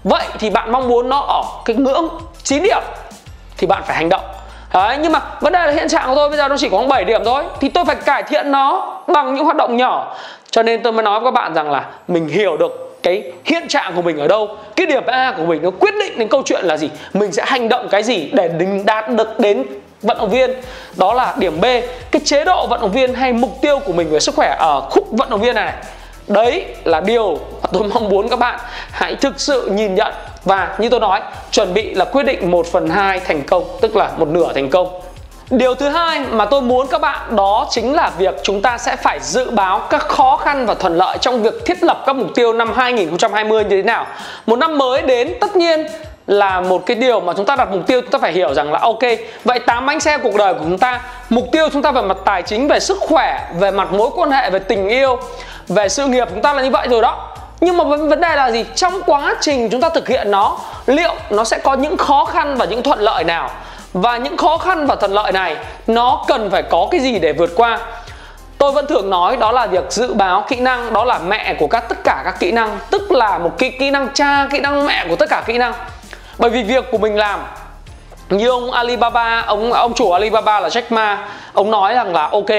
Vậy 0.03 0.23
thì 0.39 0.49
bạn 0.49 0.71
mong 0.71 0.87
muốn 0.87 1.09
nó 1.09 1.19
ở 1.19 1.43
cái 1.65 1.75
ngưỡng 1.75 2.07
9 2.43 2.63
điểm 2.63 2.81
thì 3.57 3.67
bạn 3.67 3.83
phải 3.85 3.95
hành 3.95 4.09
động. 4.09 4.23
Đấy, 4.73 4.97
nhưng 5.01 5.11
mà 5.11 5.21
vấn 5.41 5.53
đề 5.53 5.65
là 5.65 5.71
hiện 5.71 5.89
trạng 5.89 6.09
của 6.09 6.15
tôi 6.15 6.29
bây 6.29 6.37
giờ 6.37 6.47
nó 6.47 6.57
chỉ 6.57 6.69
có 6.69 6.83
7 6.89 7.03
điểm 7.03 7.21
thôi 7.25 7.43
Thì 7.59 7.69
tôi 7.69 7.85
phải 7.85 7.95
cải 7.95 8.23
thiện 8.23 8.51
nó 8.51 8.97
bằng 9.07 9.35
những 9.35 9.45
hoạt 9.45 9.57
động 9.57 9.77
nhỏ. 9.77 10.15
Cho 10.51 10.63
nên 10.63 10.83
tôi 10.83 10.93
mới 10.93 11.03
nói 11.03 11.19
với 11.19 11.27
các 11.27 11.33
bạn 11.33 11.53
rằng 11.53 11.71
là 11.71 11.85
Mình 12.07 12.27
hiểu 12.27 12.57
được 12.57 12.88
cái 13.03 13.23
hiện 13.45 13.67
trạng 13.67 13.95
của 13.95 14.01
mình 14.01 14.17
ở 14.17 14.27
đâu, 14.27 14.57
Cái 14.75 14.85
điểm 14.85 15.05
A 15.05 15.33
của 15.37 15.45
mình 15.45 15.61
nó 15.61 15.71
quyết 15.71 15.93
định 15.99 16.19
đến 16.19 16.27
câu 16.27 16.41
chuyện 16.45 16.65
là 16.65 16.77
gì, 16.77 16.89
Mình 17.13 17.31
sẽ 17.31 17.43
hành 17.45 17.69
động 17.69 17.87
cái 17.91 18.03
gì 18.03 18.29
để 18.33 18.49
đạt 18.85 19.09
được 19.09 19.39
đến 19.39 19.65
vận 20.01 20.17
động 20.17 20.29
viên. 20.29 20.51
Đó 20.95 21.13
là 21.13 21.35
điểm 21.37 21.61
B, 21.61 21.65
Cái 22.11 22.21
chế 22.25 22.45
độ 22.45 22.67
vận 22.67 22.81
động 22.81 22.91
viên 22.91 23.13
hay 23.13 23.33
mục 23.33 23.61
tiêu 23.61 23.79
của 23.79 23.93
mình 23.93 24.09
về 24.09 24.19
sức 24.19 24.35
khỏe 24.35 24.55
ở 24.59 24.81
khúc 24.89 25.07
vận 25.11 25.29
động 25.29 25.41
viên 25.41 25.55
này. 25.55 25.73
Đấy 26.27 26.65
là 26.83 26.99
điều 26.99 27.35
mà 27.35 27.69
tôi 27.71 27.83
mong 27.93 28.09
muốn 28.09 28.29
các 28.29 28.39
bạn 28.39 28.59
hãy 28.91 29.15
thực 29.15 29.39
sự 29.39 29.69
nhìn 29.71 29.95
nhận. 29.95 30.13
Và 30.43 30.75
như 30.79 30.89
tôi 30.89 30.99
nói, 30.99 31.21
chuẩn 31.51 31.73
bị 31.73 31.93
là 31.93 32.05
quyết 32.05 32.23
định 32.23 32.51
1 32.51 32.65
phần 32.65 32.89
2 32.89 33.19
thành 33.19 33.43
công, 33.43 33.63
tức 33.81 33.95
là 33.95 34.11
một 34.17 34.27
nửa 34.27 34.53
thành 34.53 34.69
công. 34.69 35.01
Điều 35.49 35.75
thứ 35.75 35.89
hai 35.89 36.19
mà 36.19 36.45
tôi 36.45 36.61
muốn 36.61 36.87
các 36.87 37.01
bạn 37.01 37.35
đó 37.35 37.67
chính 37.69 37.93
là 37.93 38.11
việc 38.17 38.35
chúng 38.43 38.61
ta 38.61 38.77
sẽ 38.77 38.95
phải 38.95 39.19
dự 39.21 39.49
báo 39.49 39.79
các 39.79 40.01
khó 40.07 40.37
khăn 40.37 40.65
và 40.65 40.73
thuận 40.73 40.97
lợi 40.97 41.17
trong 41.21 41.43
việc 41.43 41.65
thiết 41.65 41.83
lập 41.83 42.03
các 42.05 42.15
mục 42.15 42.27
tiêu 42.35 42.53
năm 42.53 42.73
2020 42.75 43.63
như 43.63 43.69
thế 43.69 43.83
nào. 43.83 44.07
Một 44.45 44.55
năm 44.55 44.77
mới 44.77 45.01
đến 45.01 45.33
tất 45.41 45.55
nhiên 45.55 45.87
là 46.27 46.61
một 46.61 46.85
cái 46.85 46.95
điều 46.95 47.19
mà 47.19 47.33
chúng 47.37 47.45
ta 47.45 47.55
đặt 47.55 47.69
mục 47.71 47.87
tiêu, 47.87 48.01
chúng 48.01 48.11
ta 48.11 48.19
phải 48.19 48.31
hiểu 48.31 48.53
rằng 48.53 48.71
là, 48.71 48.79
ok, 48.79 48.99
vậy 49.43 49.59
tám 49.59 49.85
bánh 49.85 49.99
xe 49.99 50.17
cuộc 50.17 50.35
đời 50.35 50.53
của 50.53 50.63
chúng 50.63 50.77
ta, 50.77 51.01
mục 51.29 51.45
tiêu 51.51 51.69
chúng 51.73 51.81
ta 51.81 51.91
về 51.91 52.01
mặt 52.01 52.17
tài 52.25 52.41
chính, 52.41 52.67
về 52.67 52.79
sức 52.79 52.97
khỏe, 52.99 53.47
về 53.59 53.71
mặt 53.71 53.93
mối 53.93 54.09
quan 54.15 54.31
hệ, 54.31 54.49
về 54.49 54.59
tình 54.59 54.89
yêu, 54.89 55.19
về 55.67 55.89
sự 55.89 56.07
nghiệp 56.07 56.27
chúng 56.29 56.41
ta 56.41 56.53
là 56.53 56.61
như 56.61 56.69
vậy 56.69 56.87
rồi 56.89 57.01
đó. 57.01 57.27
Nhưng 57.61 57.77
mà 57.77 57.83
vấn 57.83 58.21
đề 58.21 58.35
là 58.35 58.51
gì? 58.51 58.65
Trong 58.75 59.01
quá 59.05 59.35
trình 59.41 59.69
chúng 59.69 59.81
ta 59.81 59.89
thực 59.89 60.07
hiện 60.07 60.31
nó, 60.31 60.57
liệu 60.85 61.13
nó 61.29 61.43
sẽ 61.43 61.57
có 61.57 61.73
những 61.73 61.97
khó 61.97 62.25
khăn 62.25 62.55
và 62.55 62.65
những 62.65 62.83
thuận 62.83 62.99
lợi 62.99 63.23
nào? 63.23 63.49
Và 63.93 64.17
những 64.17 64.37
khó 64.37 64.57
khăn 64.57 64.85
và 64.87 64.95
thuận 64.95 65.13
lợi 65.13 65.31
này, 65.31 65.55
nó 65.87 66.25
cần 66.27 66.51
phải 66.51 66.63
có 66.63 66.87
cái 66.91 66.99
gì 66.99 67.19
để 67.19 67.33
vượt 67.33 67.49
qua? 67.55 67.79
Tôi 68.57 68.71
vẫn 68.71 68.87
thường 68.87 69.09
nói 69.09 69.37
đó 69.37 69.51
là 69.51 69.67
việc 69.67 69.91
dự 69.91 70.13
báo 70.13 70.45
kỹ 70.47 70.55
năng, 70.55 70.93
đó 70.93 71.05
là 71.05 71.19
mẹ 71.19 71.53
của 71.59 71.67
các, 71.67 71.89
tất 71.89 71.97
cả 72.03 72.21
các 72.25 72.39
kỹ 72.39 72.51
năng, 72.51 72.77
tức 72.91 73.11
là 73.11 73.37
một 73.37 73.51
cái 73.57 73.75
kỹ 73.79 73.91
năng 73.91 74.07
cha, 74.13 74.47
kỹ 74.51 74.59
năng 74.59 74.85
mẹ 74.85 75.05
của 75.09 75.15
tất 75.15 75.29
cả 75.29 75.43
kỹ 75.45 75.57
năng. 75.57 75.73
Bởi 76.37 76.49
vì 76.49 76.63
việc 76.63 76.85
của 76.91 76.97
mình 76.97 77.15
làm 77.17 77.39
như 78.29 78.49
ông 78.49 78.71
Alibaba, 78.71 79.43
ông 79.47 79.73
ông 79.73 79.93
chủ 79.93 80.11
Alibaba 80.11 80.59
là 80.59 80.67
Jack 80.67 80.81
Ma. 80.89 81.27
Ông 81.53 81.71
nói 81.71 81.93
rằng 81.93 82.13
là, 82.13 82.29
ok, 82.31 82.49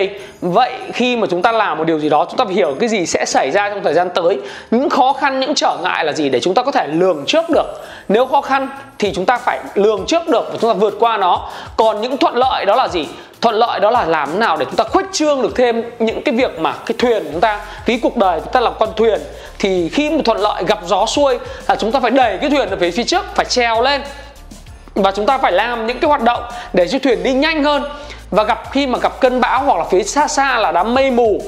vậy 0.40 0.72
khi 0.92 1.16
mà 1.16 1.26
chúng 1.30 1.42
ta 1.42 1.52
làm 1.52 1.78
một 1.78 1.84
điều 1.84 1.98
gì 1.98 2.08
đó, 2.08 2.26
chúng 2.28 2.36
ta 2.36 2.44
phải 2.44 2.54
hiểu 2.54 2.76
cái 2.80 2.88
gì 2.88 3.06
sẽ 3.06 3.24
xảy 3.24 3.50
ra 3.50 3.70
trong 3.70 3.84
thời 3.84 3.94
gian 3.94 4.10
tới. 4.14 4.38
Những 4.70 4.90
khó 4.90 5.12
khăn, 5.12 5.40
những 5.40 5.54
trở 5.54 5.76
ngại 5.82 6.04
là 6.04 6.12
gì 6.12 6.28
để 6.28 6.40
chúng 6.40 6.54
ta 6.54 6.62
có 6.62 6.72
thể 6.72 6.86
lường 6.86 7.24
trước 7.26 7.44
được? 7.50 7.66
Nếu 8.08 8.26
khó 8.26 8.40
khăn 8.40 8.68
thì 8.98 9.12
chúng 9.14 9.26
ta 9.26 9.38
phải 9.38 9.60
lường 9.74 10.06
trước 10.06 10.28
được 10.28 10.48
và 10.52 10.58
chúng 10.60 10.70
ta 10.70 10.74
vượt 10.74 10.94
qua 11.00 11.16
nó. 11.16 11.48
Còn 11.76 12.00
những 12.00 12.16
thuận 12.16 12.34
lợi 12.36 12.64
đó 12.64 12.76
là 12.76 12.88
gì? 12.88 13.06
Thuận 13.40 13.54
lợi 13.54 13.80
đó 13.80 13.90
là 13.90 14.04
làm 14.04 14.32
thế 14.32 14.38
nào 14.38 14.56
để 14.56 14.64
chúng 14.64 14.76
ta 14.76 14.84
khuếch 14.84 15.06
trương 15.12 15.42
được 15.42 15.56
thêm 15.56 15.82
những 15.98 16.22
cái 16.22 16.34
việc 16.34 16.60
mà 16.60 16.74
cái 16.86 16.94
thuyền 16.98 17.28
chúng 17.32 17.40
ta 17.40 17.60
ví 17.86 17.98
cuộc 18.02 18.16
đời 18.16 18.40
chúng 18.40 18.52
ta 18.52 18.60
làm 18.60 18.72
con 18.78 18.88
thuyền. 18.96 19.20
Thì 19.58 19.88
khi 19.88 20.10
một 20.10 20.22
thuận 20.24 20.38
lợi 20.38 20.64
gặp 20.66 20.78
gió 20.86 21.06
xuôi 21.06 21.38
là 21.68 21.76
chúng 21.76 21.92
ta 21.92 22.00
phải 22.00 22.10
đẩy 22.10 22.38
cái 22.38 22.50
thuyền 22.50 22.68
về 22.78 22.90
phía 22.90 23.04
trước, 23.04 23.24
phải 23.34 23.44
treo 23.44 23.82
lên 23.82 24.02
và 24.94 25.10
chúng 25.10 25.26
ta 25.26 25.38
phải 25.38 25.52
làm 25.52 25.86
những 25.86 25.98
cái 26.00 26.08
hoạt 26.08 26.22
động 26.22 26.42
để 26.72 26.88
cho 26.88 26.98
thuyền 26.98 27.22
đi 27.22 27.32
nhanh 27.32 27.64
hơn. 27.64 27.84
Và 28.30 28.42
gặp, 28.42 28.62
khi 28.72 28.86
mà 28.86 28.98
gặp 28.98 29.20
cơn 29.20 29.40
bão 29.40 29.62
hoặc 29.62 29.78
là 29.78 29.84
phía 29.90 30.02
xa 30.02 30.28
xa 30.28 30.58
là 30.58 30.72
đám 30.72 30.94
mây 30.94 31.10
mù, 31.10 31.42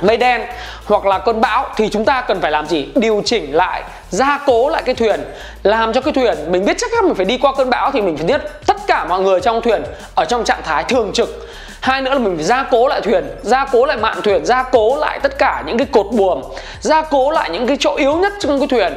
mây 0.00 0.16
đen 0.16 0.42
hoặc 0.86 1.06
là 1.06 1.18
cơn 1.18 1.40
bão 1.40 1.66
thì 1.76 1.88
chúng 1.88 2.04
ta 2.04 2.20
cần 2.20 2.40
phải 2.40 2.50
làm 2.50 2.66
gì? 2.66 2.88
Điều 2.94 3.22
chỉnh 3.24 3.56
lại, 3.56 3.82
gia 4.10 4.40
cố 4.46 4.68
lại 4.68 4.82
cái 4.82 4.94
thuyền. 4.94 5.24
Làm 5.62 5.92
cho 5.92 6.00
cái 6.00 6.12
thuyền, 6.12 6.52
mình 6.52 6.64
biết 6.64 6.76
chắc 6.78 6.90
chắn 6.94 7.04
mình 7.04 7.14
phải 7.14 7.24
đi 7.24 7.38
qua 7.38 7.52
cơn 7.56 7.70
bão 7.70 7.90
thì 7.90 8.00
mình 8.00 8.16
phải 8.16 8.26
biết 8.26 8.40
tất 8.66 8.76
cả 8.86 9.04
mọi 9.04 9.20
người 9.20 9.40
trong 9.40 9.60
thuyền 9.60 9.82
ở 10.14 10.24
trong 10.24 10.44
trạng 10.44 10.62
thái 10.64 10.84
thường 10.84 11.10
trực. 11.14 11.48
Hai 11.80 12.02
nữa 12.02 12.12
là 12.12 12.18
mình 12.18 12.36
phải 12.36 12.44
gia 12.44 12.62
cố 12.62 12.88
lại 12.88 13.00
thuyền, 13.00 13.30
gia 13.42 13.64
cố 13.64 13.86
lại 13.86 13.96
mạn 13.96 14.22
thuyền, 14.22 14.46
gia 14.46 14.62
cố 14.62 14.96
lại 14.96 15.18
tất 15.22 15.38
cả 15.38 15.62
những 15.66 15.78
cái 15.78 15.86
cột 15.92 16.06
buồm, 16.12 16.42
gia 16.80 17.02
cố 17.02 17.30
lại 17.30 17.50
những 17.50 17.66
cái 17.66 17.76
chỗ 17.80 17.96
yếu 17.96 18.16
nhất 18.16 18.32
trong 18.40 18.58
cái 18.58 18.68
thuyền 18.68 18.94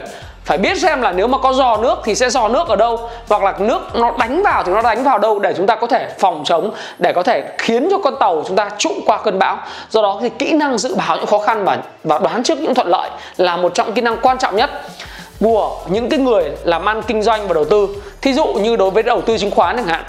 phải 0.52 0.58
biết 0.58 0.78
xem 0.78 1.02
là 1.02 1.12
nếu 1.12 1.28
mà 1.28 1.38
có 1.38 1.54
giò 1.54 1.78
nước 1.78 1.96
thì 2.04 2.16
sẽ 2.16 2.30
giò 2.30 2.48
nước 2.48 2.68
ở 2.68 2.76
đâu, 2.76 3.10
hoặc 3.30 3.44
là 3.44 3.54
nước 3.60 3.96
nó 3.96 4.12
đánh 4.20 4.44
vào 4.44 4.64
thì 4.64 4.72
nó 4.72 4.82
đánh 4.82 5.04
vào 5.04 5.20
đâu 5.20 5.40
để 5.40 5.54
chúng 5.58 5.68
ta 5.68 5.76
có 5.76 5.88
thể 5.88 6.08
phòng 6.20 6.42
chống, 6.46 6.72
để 7.00 7.14
có 7.14 7.24
thể 7.24 7.44
khiến 7.58 7.88
cho 7.92 7.98
con 7.98 8.16
tàu 8.20 8.44
chúng 8.48 8.56
ta 8.56 8.70
trụ 8.78 8.90
qua 9.06 9.18
cơn 9.18 9.40
bão. 9.40 9.58
Do 9.90 10.02
đó 10.02 10.18
thì 10.22 10.30
kỹ 10.30 10.52
năng 10.52 10.78
dự 10.78 10.96
báo 10.96 11.18
những 11.18 11.26
khó 11.26 11.40
khăn 11.40 11.66
và 11.66 11.78
và 12.04 12.20
đoán 12.20 12.44
trước 12.44 12.60
những 12.60 12.76
thuận 12.76 12.88
lợi 12.88 13.10
là 13.38 13.58
một 13.58 13.74
trong 13.74 13.94
kỹ 13.94 14.02
năng 14.02 14.18
quan 14.22 14.38
trọng 14.38 14.56
nhất 14.56 14.70
của 15.40 15.78
những 15.90 16.10
cái 16.10 16.20
người 16.20 16.52
làm 16.64 16.86
ăn 16.86 17.02
kinh 17.02 17.22
doanh 17.22 17.48
và 17.48 17.54
đầu 17.54 17.66
tư. 17.66 17.88
Thí 18.22 18.34
dụ 18.34 18.46
như 18.46 18.76
đối 18.76 18.92
với 18.92 19.04
đầu 19.04 19.22
tư 19.22 19.38
chứng 19.38 19.52
khoán 19.52 19.78
chẳng 19.78 19.88
hạn 19.88 20.04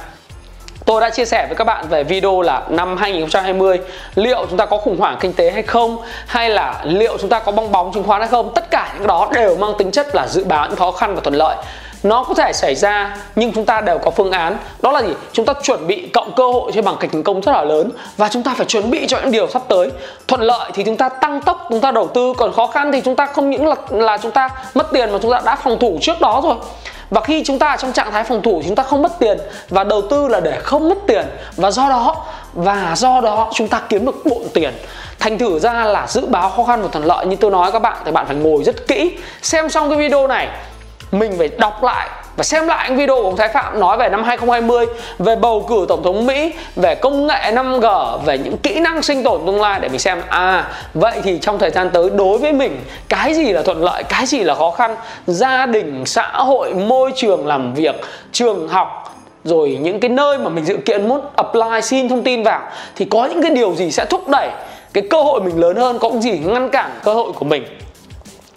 Tôi 0.87 1.01
đã 1.01 1.11
chia 1.11 1.25
sẻ 1.25 1.47
với 1.47 1.57
các 1.57 1.65
bạn 1.65 1.89
về 1.89 2.05
video 2.05 2.41
là 2.41 2.63
năm 2.69 2.97
2020 2.97 3.81
liệu 4.15 4.47
chúng 4.49 4.59
ta 4.59 4.67
có 4.67 4.77
khủng 4.77 4.99
hoảng 4.99 5.17
kinh 5.21 5.33
tế 5.33 5.51
hay 5.51 5.63
không, 5.63 5.97
hay 6.27 6.51
là 6.51 6.81
liệu 6.85 7.19
chúng 7.21 7.31
ta 7.31 7.39
có 7.39 7.53
bong 7.53 7.73
bóng 7.73 7.93
chứng 7.93 8.03
khoán 8.03 8.21
hay 8.21 8.31
không. 8.31 8.55
Tất 8.55 8.71
cả 8.71 8.93
những 8.99 9.07
đó 9.07 9.29
đều 9.35 9.57
mang 9.57 9.73
tính 9.79 9.91
chất 9.91 10.15
là 10.15 10.27
dự 10.29 10.45
báo 10.45 10.69
những 10.69 10.79
khó 10.79 10.91
khăn 10.91 11.15
và 11.15 11.21
thuận 11.21 11.35
lợi. 11.35 11.57
Nó 12.03 12.25
có 12.25 12.35
thể 12.35 12.53
xảy 12.53 12.75
ra, 12.75 13.17
nhưng 13.37 13.53
chúng 13.53 13.65
ta 13.65 13.81
đều 13.81 13.99
có 13.99 14.11
phương 14.11 14.31
án. 14.31 14.57
Đó 14.83 14.93
là 14.93 15.03
gì? 15.03 15.13
Chúng 15.33 15.47
ta 15.47 15.53
chuẩn 15.63 15.87
bị 15.87 16.09
cộng 16.13 16.33
cơ 16.37 16.53
hội 16.53 16.73
cho 16.75 16.83
bằng 16.83 16.97
cách 17.01 17.11
thành 17.13 17.23
công 17.23 17.41
rất 17.41 17.53
là 17.53 17.65
lớn 17.65 17.91
và 18.17 18.29
chúng 18.29 18.43
ta 18.43 18.55
phải 18.57 18.67
chuẩn 18.67 18.91
bị 18.91 19.07
cho 19.07 19.19
những 19.21 19.31
điều 19.31 19.49
sắp 19.49 19.63
tới. 19.69 19.91
Thuận 20.29 20.41
lợi 20.41 20.71
thì 20.75 20.83
chúng 20.85 20.97
ta 20.97 21.09
tăng 21.09 21.43
tốc, 21.43 21.67
chúng 21.71 21.81
ta 21.81 21.91
đầu 21.91 22.09
tư, 22.09 22.33
còn 22.37 22.53
khó 22.53 22.67
khăn 22.67 22.93
thì 22.93 23.01
chúng 23.01 23.17
ta 23.17 23.27
không 23.27 23.51
những 23.51 23.67
là 23.67 23.75
là 23.91 24.19
chúng 24.19 24.31
ta 24.31 24.51
mất 24.75 24.87
tiền 24.93 25.13
mà 25.13 25.19
chúng 25.23 25.31
ta 25.31 25.41
đã 25.45 25.57
phòng 25.57 25.79
thủ 25.79 25.99
trước 26.01 26.21
đó 26.21 26.41
rồi 26.45 26.57
và 27.13 27.21
khi 27.21 27.43
chúng 27.45 27.59
ta 27.59 27.67
ở 27.67 27.77
trong 27.77 27.93
trạng 27.93 28.13
thái 28.13 28.25
phòng 28.25 28.43
thủ 28.43 28.63
chúng 28.67 28.75
ta 28.75 28.83
không 28.83 29.03
mất 29.03 29.13
tiền 29.19 29.39
và 29.69 29.85
đầu 29.85 30.03
tư 30.11 30.29
là 30.29 30.41
để 30.41 30.61
không 30.63 30.89
mất 30.89 30.99
tiền. 31.07 31.27
Và 31.57 31.71
do 31.71 31.89
đó, 31.89 32.17
và 32.53 32.95
do 32.97 33.21
đó 33.21 33.51
chúng 33.55 33.69
ta 33.69 33.81
kiếm 33.89 34.07
được 34.07 34.25
bộn 34.25 34.43
tiền. 34.55 34.75
Thành 35.19 35.39
thử 35.39 35.59
ra 35.59 35.85
là 35.85 36.07
dự 36.07 36.27
báo 36.27 36.51
khó 36.51 36.65
khăn 36.65 36.83
và 36.83 36.89
thuận 36.89 37.05
lợi. 37.05 37.27
Như 37.27 37.37
tôi 37.37 37.51
nói 37.51 37.73
các 37.73 37.79
bạn, 37.79 37.97
thì 38.05 38.13
bạn 38.13 38.27
phải 38.27 38.37
ngồi 38.37 38.65
rất 38.65 38.87
kỹ, 38.89 39.19
xem 39.43 39.71
xong 39.71 39.89
cái 39.89 39.99
video 39.99 40.27
này, 40.27 40.49
mình 41.13 41.35
phải 41.39 41.49
đọc 41.49 41.83
lại 41.83 42.09
và 42.37 42.45
xem 42.45 42.67
lại 42.67 42.89
những 42.89 42.99
video 42.99 43.17
của 43.17 43.23
ông 43.23 43.37
Thái 43.37 43.49
Phạm 43.49 43.81
nói 43.81 43.97
về 43.97 44.09
năm 44.09 44.25
2020 44.25 44.87
về 45.19 45.37
bầu 45.37 45.67
cử 45.69 45.87
tổng 45.89 46.03
thống 46.03 46.27
Mỹ, 46.27 46.53
về 46.77 46.95
công 46.95 47.27
nghệ 47.27 47.53
5G 47.53 48.19
về 48.19 48.39
những 48.39 48.57
kỹ 48.57 48.81
năng 48.81 49.03
sinh 49.03 49.23
tồn 49.23 49.41
tương 49.47 49.61
lai 49.61 49.81
để 49.81 49.89
mình 49.89 49.99
xem. 49.99 50.23
À 50.29 50.69
vậy 50.95 51.21
thì 51.25 51.39
trong 51.39 51.59
thời 51.59 51.71
gian 51.71 51.91
tới, 51.91 52.11
đối 52.11 52.39
với 52.39 52.53
mình, 52.53 52.81
cái 53.09 53.35
gì 53.35 53.53
là 53.53 53.63
thuận 53.63 53.85
lợi, 53.85 54.03
cái 54.03 54.27
gì 54.27 54.41
là 54.41 54.55
khó 54.55 54.71
khăn? 54.71 54.97
Gia 55.27 55.67
đình, 55.67 56.07
xã 56.07 56.29
hội, 56.29 56.75
môi 56.75 57.13
trường 57.17 57.47
làm 57.47 57.75
việc, 57.75 58.01
trường 58.33 58.69
học, 58.69 59.17
rồi 59.45 59.79
những 59.81 60.01
cái 60.01 60.09
nơi 60.09 60.39
mà 60.39 60.49
mình 60.49 60.65
dự 60.65 60.77
kiện 60.77 61.09
muốn 61.09 61.21
apply 61.37 61.81
xin 61.83 62.09
thông 62.09 62.23
tin 62.23 62.43
vào, 62.43 62.61
thì 62.97 63.05
có 63.05 63.25
những 63.25 63.43
cái 63.43 63.51
điều 63.51 63.75
gì 63.75 63.91
sẽ 63.91 64.05
thúc 64.05 64.29
đẩy 64.29 64.49
cái 64.93 65.05
cơ 65.11 65.23
hội 65.23 65.41
mình 65.41 65.61
lớn 65.61 65.77
hơn, 65.77 65.99
có 65.99 66.11
những 66.11 66.23
gì 66.23 66.39
ngăn 66.39 66.69
cản 66.69 66.91
cơ 67.05 67.15
hội 67.15 67.33
của 67.33 67.45
mình? 67.45 67.65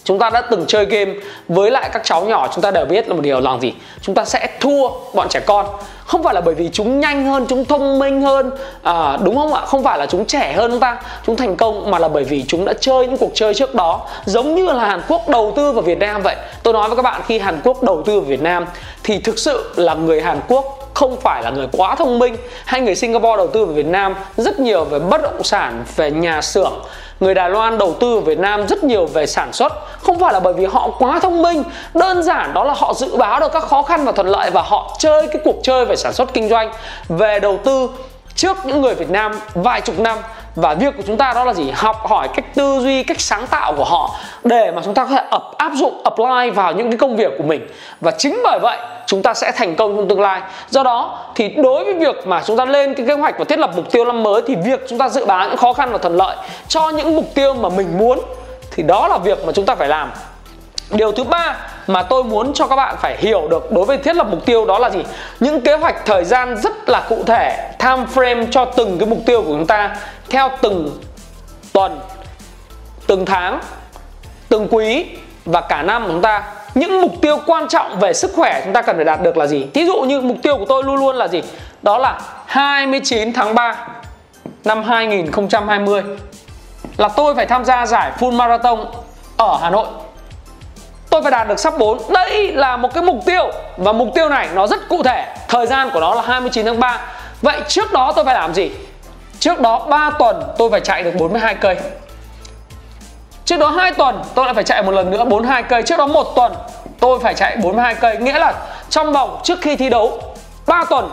Chúng 0.05 0.19
ta 0.19 0.29
đã 0.29 0.41
từng 0.41 0.65
chơi 0.67 0.85
game 0.85 1.13
với 1.47 1.71
lại 1.71 1.89
các 1.93 2.01
cháu 2.03 2.25
nhỏ 2.25 2.47
chúng 2.53 2.61
ta 2.61 2.71
đều 2.71 2.85
biết 2.85 3.07
là 3.07 3.13
một 3.15 3.21
điều 3.21 3.39
là 3.39 3.57
gì? 3.61 3.73
Chúng 4.01 4.15
ta 4.15 4.25
sẽ 4.25 4.49
thua 4.59 4.89
bọn 5.13 5.29
trẻ 5.29 5.39
con. 5.39 5.65
Không 6.05 6.23
phải 6.23 6.33
là 6.33 6.41
bởi 6.41 6.55
vì 6.55 6.69
chúng 6.73 6.99
nhanh 6.99 7.25
hơn 7.25 7.45
chúng 7.49 7.65
thông 7.65 7.99
minh 7.99 8.21
hơn. 8.21 8.51
À, 8.83 9.17
đúng 9.23 9.35
không 9.35 9.53
ạ? 9.53 9.61
Không 9.65 9.83
phải 9.83 9.97
là 9.97 10.05
chúng 10.05 10.25
trẻ 10.25 10.53
hơn 10.57 10.71
chúng 10.71 10.79
ta 10.79 11.01
chúng 11.25 11.35
thành 11.35 11.55
công 11.55 11.91
mà 11.91 11.99
là 11.99 12.07
bởi 12.07 12.23
vì 12.23 12.43
chúng 12.47 12.65
đã 12.65 12.73
chơi 12.79 13.07
những 13.07 13.17
cuộc 13.17 13.31
chơi 13.33 13.53
trước 13.53 13.75
đó 13.75 14.07
giống 14.25 14.55
như 14.55 14.65
là 14.65 14.85
hàn 14.85 15.01
quốc 15.07 15.29
đầu 15.29 15.53
tư 15.55 15.71
vào 15.71 15.81
việt 15.81 15.99
nam 15.99 16.21
vậy. 16.21 16.35
Tôi 16.63 16.73
nói 16.73 16.89
với 16.89 16.95
các 16.95 17.01
bạn 17.01 17.21
khi 17.27 17.39
hàn 17.39 17.61
quốc 17.63 17.83
đầu 17.83 18.03
tư 18.05 18.19
vào 18.19 18.29
việt 18.29 18.41
nam 18.41 18.65
thì 19.03 19.19
thực 19.19 19.39
sự 19.39 19.73
là 19.75 19.93
người 19.93 20.21
hàn 20.21 20.39
quốc 20.47 20.84
không 20.95 21.21
phải 21.21 21.43
là 21.43 21.49
người 21.49 21.67
quá 21.71 21.95
thông 21.95 22.19
minh 22.19 22.37
hay 22.65 22.81
người 22.81 22.95
Singapore 22.95 23.37
đầu 23.37 23.47
tư 23.47 23.65
vào 23.65 23.73
Việt 23.73 23.85
Nam 23.85 24.15
rất 24.37 24.59
nhiều 24.59 24.83
về 24.83 24.99
bất 24.99 25.21
động 25.21 25.43
sản, 25.43 25.85
về 25.95 26.11
nhà 26.11 26.41
xưởng. 26.41 26.73
Người 27.19 27.33
Đài 27.33 27.49
Loan 27.49 27.77
đầu 27.77 27.95
tư 27.99 28.15
ở 28.15 28.19
Việt 28.19 28.39
Nam 28.39 28.67
rất 28.67 28.83
nhiều 28.83 29.05
về 29.05 29.25
sản 29.25 29.53
xuất 29.53 29.73
không 30.01 30.19
phải 30.19 30.33
là 30.33 30.39
bởi 30.39 30.53
vì 30.53 30.65
họ 30.65 30.89
quá 30.99 31.19
thông 31.19 31.41
minh. 31.41 31.63
Đơn 31.93 32.23
giản 32.23 32.53
đó 32.53 32.63
là 32.63 32.73
họ 32.77 32.93
dự 32.93 33.15
báo 33.17 33.39
được 33.39 33.51
các 33.53 33.63
khó 33.63 33.83
khăn 33.83 34.05
và 34.05 34.11
thuận 34.11 34.27
lợi 34.27 34.51
và 34.51 34.61
họ 34.61 34.95
chơi 34.99 35.27
cái 35.27 35.41
cuộc 35.45 35.55
chơi 35.63 35.85
về 35.85 35.95
sản 35.95 36.13
xuất 36.13 36.33
kinh 36.33 36.49
doanh. 36.49 36.71
Về 37.09 37.39
đầu 37.39 37.59
tư 37.63 37.89
trước 38.35 38.57
những 38.65 38.81
người 38.81 38.95
Việt 38.95 39.09
Nam 39.09 39.39
vài 39.53 39.81
chục 39.81 39.99
năm 39.99 40.17
và 40.55 40.73
việc 40.73 40.93
của 40.97 41.03
chúng 41.07 41.17
ta 41.17 41.31
đó 41.35 41.43
là 41.43 41.53
gì? 41.53 41.71
Học 41.73 42.07
hỏi 42.07 42.27
cách 42.35 42.45
tư 42.55 42.79
duy, 42.79 43.03
cách 43.03 43.21
sáng 43.21 43.47
tạo 43.47 43.73
của 43.77 43.83
họ 43.83 44.15
để 44.43 44.71
mà 44.71 44.81
chúng 44.85 44.93
ta 44.93 45.03
có 45.03 45.09
thể 45.09 45.21
ập 45.29 45.43
áp 45.57 45.71
dụng, 45.75 46.01
apply 46.03 46.49
vào 46.55 46.73
những 46.73 46.91
cái 46.91 46.97
công 46.97 47.15
việc 47.15 47.31
của 47.37 47.43
mình. 47.43 47.67
Và 48.01 48.11
chính 48.11 48.41
bởi 48.43 48.59
vậy, 48.61 48.77
chúng 49.05 49.21
ta 49.21 49.33
sẽ 49.33 49.51
thành 49.51 49.75
công 49.75 49.97
trong 49.97 50.07
tương 50.07 50.21
lai. 50.21 50.41
Do 50.69 50.83
đó, 50.83 51.19
thì 51.35 51.49
đối 51.49 51.83
với 51.83 51.93
việc 51.93 52.27
mà 52.27 52.41
chúng 52.45 52.57
ta 52.57 52.65
lên 52.65 52.93
cái 52.93 53.05
kế 53.07 53.13
hoạch 53.13 53.39
và 53.39 53.45
thiết 53.45 53.59
lập 53.59 53.71
mục 53.75 53.91
tiêu 53.91 54.05
năm 54.05 54.23
mới, 54.23 54.41
thì 54.47 54.55
việc 54.55 54.85
chúng 54.89 54.99
ta 54.99 55.09
dự 55.09 55.25
báo 55.25 55.47
những 55.47 55.57
khó 55.57 55.73
khăn 55.73 55.91
và 55.91 55.97
thuận 55.97 56.15
lợi 56.15 56.35
cho 56.67 56.89
những 56.89 57.15
mục 57.15 57.25
tiêu 57.35 57.53
mà 57.53 57.69
mình 57.69 57.97
muốn, 57.97 58.19
thì 58.71 58.83
đó 58.83 59.07
là 59.07 59.17
việc 59.17 59.45
mà 59.45 59.51
chúng 59.51 59.65
ta 59.65 59.75
phải 59.75 59.87
làm. 59.87 60.11
Điều 60.91 61.11
thứ 61.11 61.23
ba 61.23 61.57
mà 61.87 62.03
tôi 62.03 62.23
muốn 62.23 62.53
cho 62.53 62.67
các 62.67 62.75
bạn 62.75 62.95
phải 63.01 63.17
hiểu 63.17 63.47
được 63.47 63.71
đối 63.71 63.85
với 63.85 63.97
thiết 63.97 64.15
lập 64.15 64.27
mục 64.29 64.45
tiêu 64.45 64.65
đó 64.65 64.79
là 64.79 64.89
gì? 64.89 65.03
Những 65.39 65.61
kế 65.61 65.75
hoạch 65.77 66.05
thời 66.05 66.23
gian 66.23 66.57
rất 66.57 66.89
là 66.89 67.05
cụ 67.09 67.23
thể, 67.27 67.71
time 67.79 68.05
frame 68.13 68.45
cho 68.51 68.65
từng 68.65 68.97
cái 68.99 69.09
mục 69.09 69.19
tiêu 69.25 69.41
của 69.41 69.51
chúng 69.51 69.67
ta 69.67 69.95
theo 70.29 70.49
từng 70.61 70.99
tuần, 71.73 71.99
từng 73.07 73.25
tháng, 73.25 73.59
từng 74.49 74.67
quý 74.71 75.05
và 75.45 75.61
cả 75.61 75.81
năm 75.81 76.03
của 76.03 76.11
chúng 76.11 76.21
ta. 76.21 76.43
Những 76.75 77.01
mục 77.01 77.11
tiêu 77.21 77.39
quan 77.45 77.67
trọng 77.67 77.99
về 77.99 78.13
sức 78.13 78.31
khỏe 78.35 78.61
chúng 78.63 78.73
ta 78.73 78.81
cần 78.81 78.95
phải 78.95 79.05
đạt 79.05 79.21
được 79.21 79.37
là 79.37 79.47
gì? 79.47 79.67
Thí 79.73 79.85
dụ 79.85 80.01
như 80.01 80.21
mục 80.21 80.37
tiêu 80.43 80.57
của 80.57 80.65
tôi 80.65 80.83
luôn 80.83 80.95
luôn 80.95 81.15
là 81.15 81.27
gì? 81.27 81.43
Đó 81.81 81.97
là 81.97 82.19
29 82.45 83.33
tháng 83.33 83.55
3 83.55 83.87
năm 84.63 84.83
2020 84.83 86.03
là 86.97 87.07
tôi 87.07 87.35
phải 87.35 87.45
tham 87.45 87.65
gia 87.65 87.85
giải 87.85 88.11
full 88.19 88.31
marathon 88.31 88.85
ở 89.37 89.57
Hà 89.61 89.69
Nội 89.69 89.87
tôi 91.15 91.21
phải 91.21 91.31
đạt 91.31 91.47
được 91.47 91.59
sắp 91.59 91.73
4 91.77 91.97
đây 92.09 92.51
là 92.51 92.77
một 92.77 92.93
cái 92.93 93.03
mục 93.03 93.19
tiêu. 93.25 93.51
Và 93.77 93.93
mục 93.93 94.07
tiêu 94.15 94.29
này 94.29 94.47
nó 94.53 94.67
rất 94.67 94.89
cụ 94.89 95.03
thể. 95.03 95.25
Thời 95.47 95.67
gian 95.67 95.89
của 95.93 95.99
nó 95.99 96.15
là 96.15 96.21
29 96.21 96.65
tháng 96.65 96.79
3 96.79 96.99
vậy 97.41 97.61
trước 97.67 97.91
đó 97.93 98.13
tôi 98.15 98.25
phải 98.25 98.35
làm 98.35 98.53
gì? 98.53 98.71
Trước 99.39 99.59
đó 99.59 99.85
3 99.89 100.11
tuần 100.19 100.43
tôi 100.57 100.69
phải 100.71 100.79
chạy 100.79 101.03
được 101.03 101.15
42 101.15 101.55
cây. 101.55 101.77
Trước 103.45 103.59
đó 103.59 103.69
2 103.69 103.91
tuần 103.91 104.21
tôi 104.35 104.45
lại 104.45 104.53
phải 104.53 104.63
chạy 104.63 104.83
một 104.83 104.91
lần 104.91 105.11
nữa 105.11 105.25
42 105.25 105.63
cây. 105.63 105.83
Trước 105.83 105.97
đó 105.97 106.07
một 106.07 106.35
tuần 106.35 106.53
tôi 106.99 107.19
phải 107.19 107.33
chạy 107.33 107.57
42 107.57 107.95
cây. 107.95 108.17
Nghĩa 108.17 108.39
là 108.39 108.53
trong 108.89 109.13
vòng 109.13 109.39
trước 109.43 109.61
khi 109.61 109.75
thi 109.75 109.89
đấu 109.89 110.19
3 110.67 110.83
tuần 110.89 111.09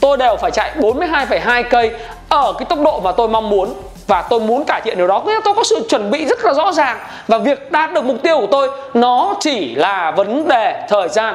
tôi 0.00 0.16
đều 0.16 0.36
phải 0.36 0.50
chạy 0.50 0.72
42,2 0.78 1.62
cây 1.70 1.90
Ở 2.28 2.52
cái 2.58 2.66
tốc 2.66 2.78
độ 2.84 3.00
mà 3.00 3.12
tôi 3.12 3.28
mong 3.28 3.50
muốn 3.50 3.74
và 4.06 4.22
tôi 4.22 4.40
muốn 4.40 4.64
cải 4.64 4.80
thiện 4.80 4.98
điều 4.98 5.06
đó. 5.06 5.22
Nghĩa 5.26 5.40
tôi 5.44 5.54
có 5.54 5.64
sự 5.64 5.86
chuẩn 5.88 6.10
bị 6.10 6.26
rất 6.26 6.44
là 6.44 6.54
rõ 6.54 6.72
ràng. 6.72 6.98
Và 7.28 7.38
việc 7.38 7.72
đạt 7.72 7.92
được 7.92 8.04
mục 8.04 8.16
tiêu 8.22 8.40
của 8.40 8.46
tôi, 8.50 8.70
nó 8.94 9.34
chỉ 9.40 9.74
là 9.74 10.10
vấn 10.10 10.48
đề 10.48 10.86
thời 10.88 11.08
gian. 11.08 11.34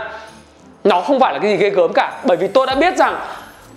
Nó 0.83 1.01
không 1.01 1.19
phải 1.19 1.33
là 1.33 1.39
cái 1.39 1.51
gì 1.51 1.57
ghê 1.57 1.69
gớm 1.69 1.93
cả. 1.93 2.11
Bởi 2.23 2.37
vì 2.37 2.47
tôi 2.47 2.67
đã 2.67 2.75
biết 2.75 2.97
rằng 2.97 3.19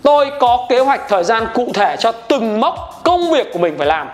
tôi 0.02 0.30
có 0.40 0.66
kế 0.68 0.78
hoạch 0.78 1.00
thời 1.08 1.25
gian 1.25 1.46
cụ 1.54 1.68
thể 1.75 1.96
cho 1.99 2.12
từng 2.12 2.61
mốc 2.61 3.00
công 3.04 3.32
việc 3.32 3.52
của 3.52 3.58
mình 3.58 3.75
phải 3.78 3.87
làm. 3.87 4.08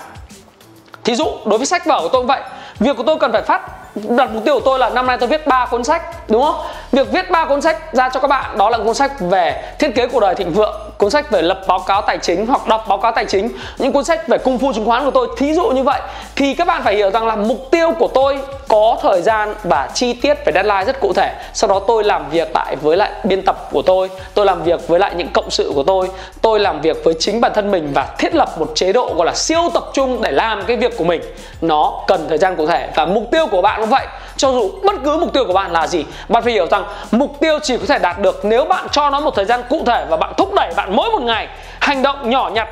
Thí 1.05 1.15
dụ, 1.15 1.27
đối 1.45 1.59
với 1.59 1.67
sách 1.67 1.87
vở 1.87 2.01
của 2.03 2.09
tôi 2.09 2.23
cũng 2.23 2.27
vậy. 2.27 2.41
Việc 2.79 2.97
của 2.97 3.03
tôi 3.03 3.17
cần 3.19 3.33
phải 3.33 3.43
phát, 3.43 3.63
đặt 3.95 4.31
mục 4.33 4.45
tiêu 4.45 4.55
của 4.55 4.65
tôi 4.65 4.79
là 4.79 4.91
năm 4.91 5.07
nay 5.07 5.19
tôi 5.19 5.29
viết 5.29 5.47
3 5.47 5.67
cuốn 5.67 5.85
sách, 5.85 6.03
đúng 6.29 6.43
không? 6.43 6.55
Việc 6.93 7.13
viết 7.13 7.31
ba 7.31 7.45
cuốn 7.45 7.63
sách 7.63 7.95
ra 7.95 8.09
cho 8.09 8.21
các 8.21 8.29
bạn, 8.29 8.59
đó 8.59 8.71
là 8.71 8.79
cuốn 8.79 8.95
sách 8.95 9.13
về 9.21 9.63
thiết 9.79 9.95
kế 9.95 10.07
cuộc 10.07 10.21
đời 10.21 10.35
thịnh 10.35 10.53
vượng, 10.53 10.75
cuốn 10.99 11.11
sách 11.11 11.31
về 11.31 11.43
lập 11.43 11.61
báo 11.67 11.79
cáo 11.79 12.03
tài 12.03 12.19
chính 12.19 12.47
hoặc 12.47 12.67
đọc 12.67 12.85
báo 12.89 12.99
cáo 12.99 13.13
tài 13.13 13.25
chính. 13.25 13.51
Những 13.79 13.93
cuốn 13.93 14.05
sách 14.05 14.29
về 14.29 14.39
cung 14.39 14.59
phu 14.59 14.73
chứng 14.73 14.85
khoán 14.85 15.05
của 15.05 15.11
tôi, 15.11 15.29
thí 15.37 15.55
dụ 15.55 15.69
như 15.69 15.83
vậy. 15.83 16.01
Thì 16.37 16.55
các 16.55 16.67
bạn 16.67 16.83
phải 16.85 16.97
hiểu 16.97 17.11
rằng 17.11 17.27
là 17.27 17.37
mục 17.37 17.71
tiêu 17.71 17.93
của 17.99 18.09
tôi 18.09 18.39
có 18.69 18.97
thời 19.03 19.23
gian 19.23 19.55
và 19.65 19.89
chi 19.95 20.13
tiết 20.13 20.35
về 20.45 20.53
deadline 20.53 20.85
rất 20.85 21.01
cụ 21.01 21.13
thể. 21.13 21.35
Sau 21.53 21.69
đó 21.69 21.81
tôi 21.87 22.05
làm 22.05 22.31
việc 22.31 22.55
lại 22.55 22.77
với 22.77 22.97
lại 22.97 23.11
biên 23.25 23.43
tập 23.43 23.69
của 23.73 23.83
tôi 23.83 24.11
tôi 24.35 24.47
làm 24.47 24.63
việc 24.63 24.89
với 24.89 25.01
lại 25.01 25.13
những 25.17 25.29
cộng 25.35 25.51
sự 25.51 25.73
của 25.75 25.83
tôi 25.83 26.09
tôi 26.43 26.61
làm 26.61 26.81
việc 26.81 27.05
với 27.05 27.15
chính 27.19 27.41
bản 27.41 27.53
thân 27.55 27.71
mình 27.71 27.91
và 27.95 28.07
thiết 28.19 28.35
lập 28.35 28.49
một 28.59 28.73
chế 28.75 28.93
độ 28.93 29.15
gọi 29.17 29.27
là 29.27 29.35
siêu 29.35 29.71
tập 29.75 29.85
trung 29.93 30.23
để 30.23 30.31
làm 30.31 30.63
cái 30.67 30.77
việc 30.77 30.97
của 30.99 31.05
mình. 31.05 31.21
Nó 31.61 31.93
cần 32.07 32.27
thời 32.29 32.39
gian 32.39 32.57
cụ 32.57 32.67
thể 32.67 32.89
và 32.95 33.07
mục 33.07 33.25
tiêu 33.31 33.47
của 33.47 33.63
bạn 33.63 33.81
cũng 33.81 33.91
vậy. 33.91 34.07
Cho 34.37 34.53
dù 34.53 34.71
bất 34.85 34.95
cứ 35.05 35.17
mục 35.17 35.33
tiêu 35.33 35.45
của 35.45 35.53
bạn 35.53 35.73
là 35.73 35.87
gì, 35.87 36.05
bạn 36.29 36.43
phải 36.43 36.53
hiểu 36.53 36.67
rằng 36.67 36.78
mục 37.11 37.41
tiêu 37.41 37.59
chỉ 37.63 37.77
có 37.77 37.85
thể 37.89 37.99
đạt 37.99 38.19
được 38.19 38.45
nếu 38.45 38.65
bạn 38.65 38.87
cho 38.93 39.11
nó 39.11 39.21
một 39.21 39.35
thời 39.37 39.45
gian 39.45 39.61
cụ 39.69 39.83
thể 39.87 40.07
và 40.09 40.17
bạn 40.17 40.33
thúc 40.37 40.55
đẩy 40.55 40.73
bạn 40.77 40.97
mỗi 40.97 41.11
một 41.11 41.23
ngày 41.23 41.49
hành 41.81 42.03
động 42.03 42.31
nhỏ 42.31 42.51
nhặt. 42.55 42.69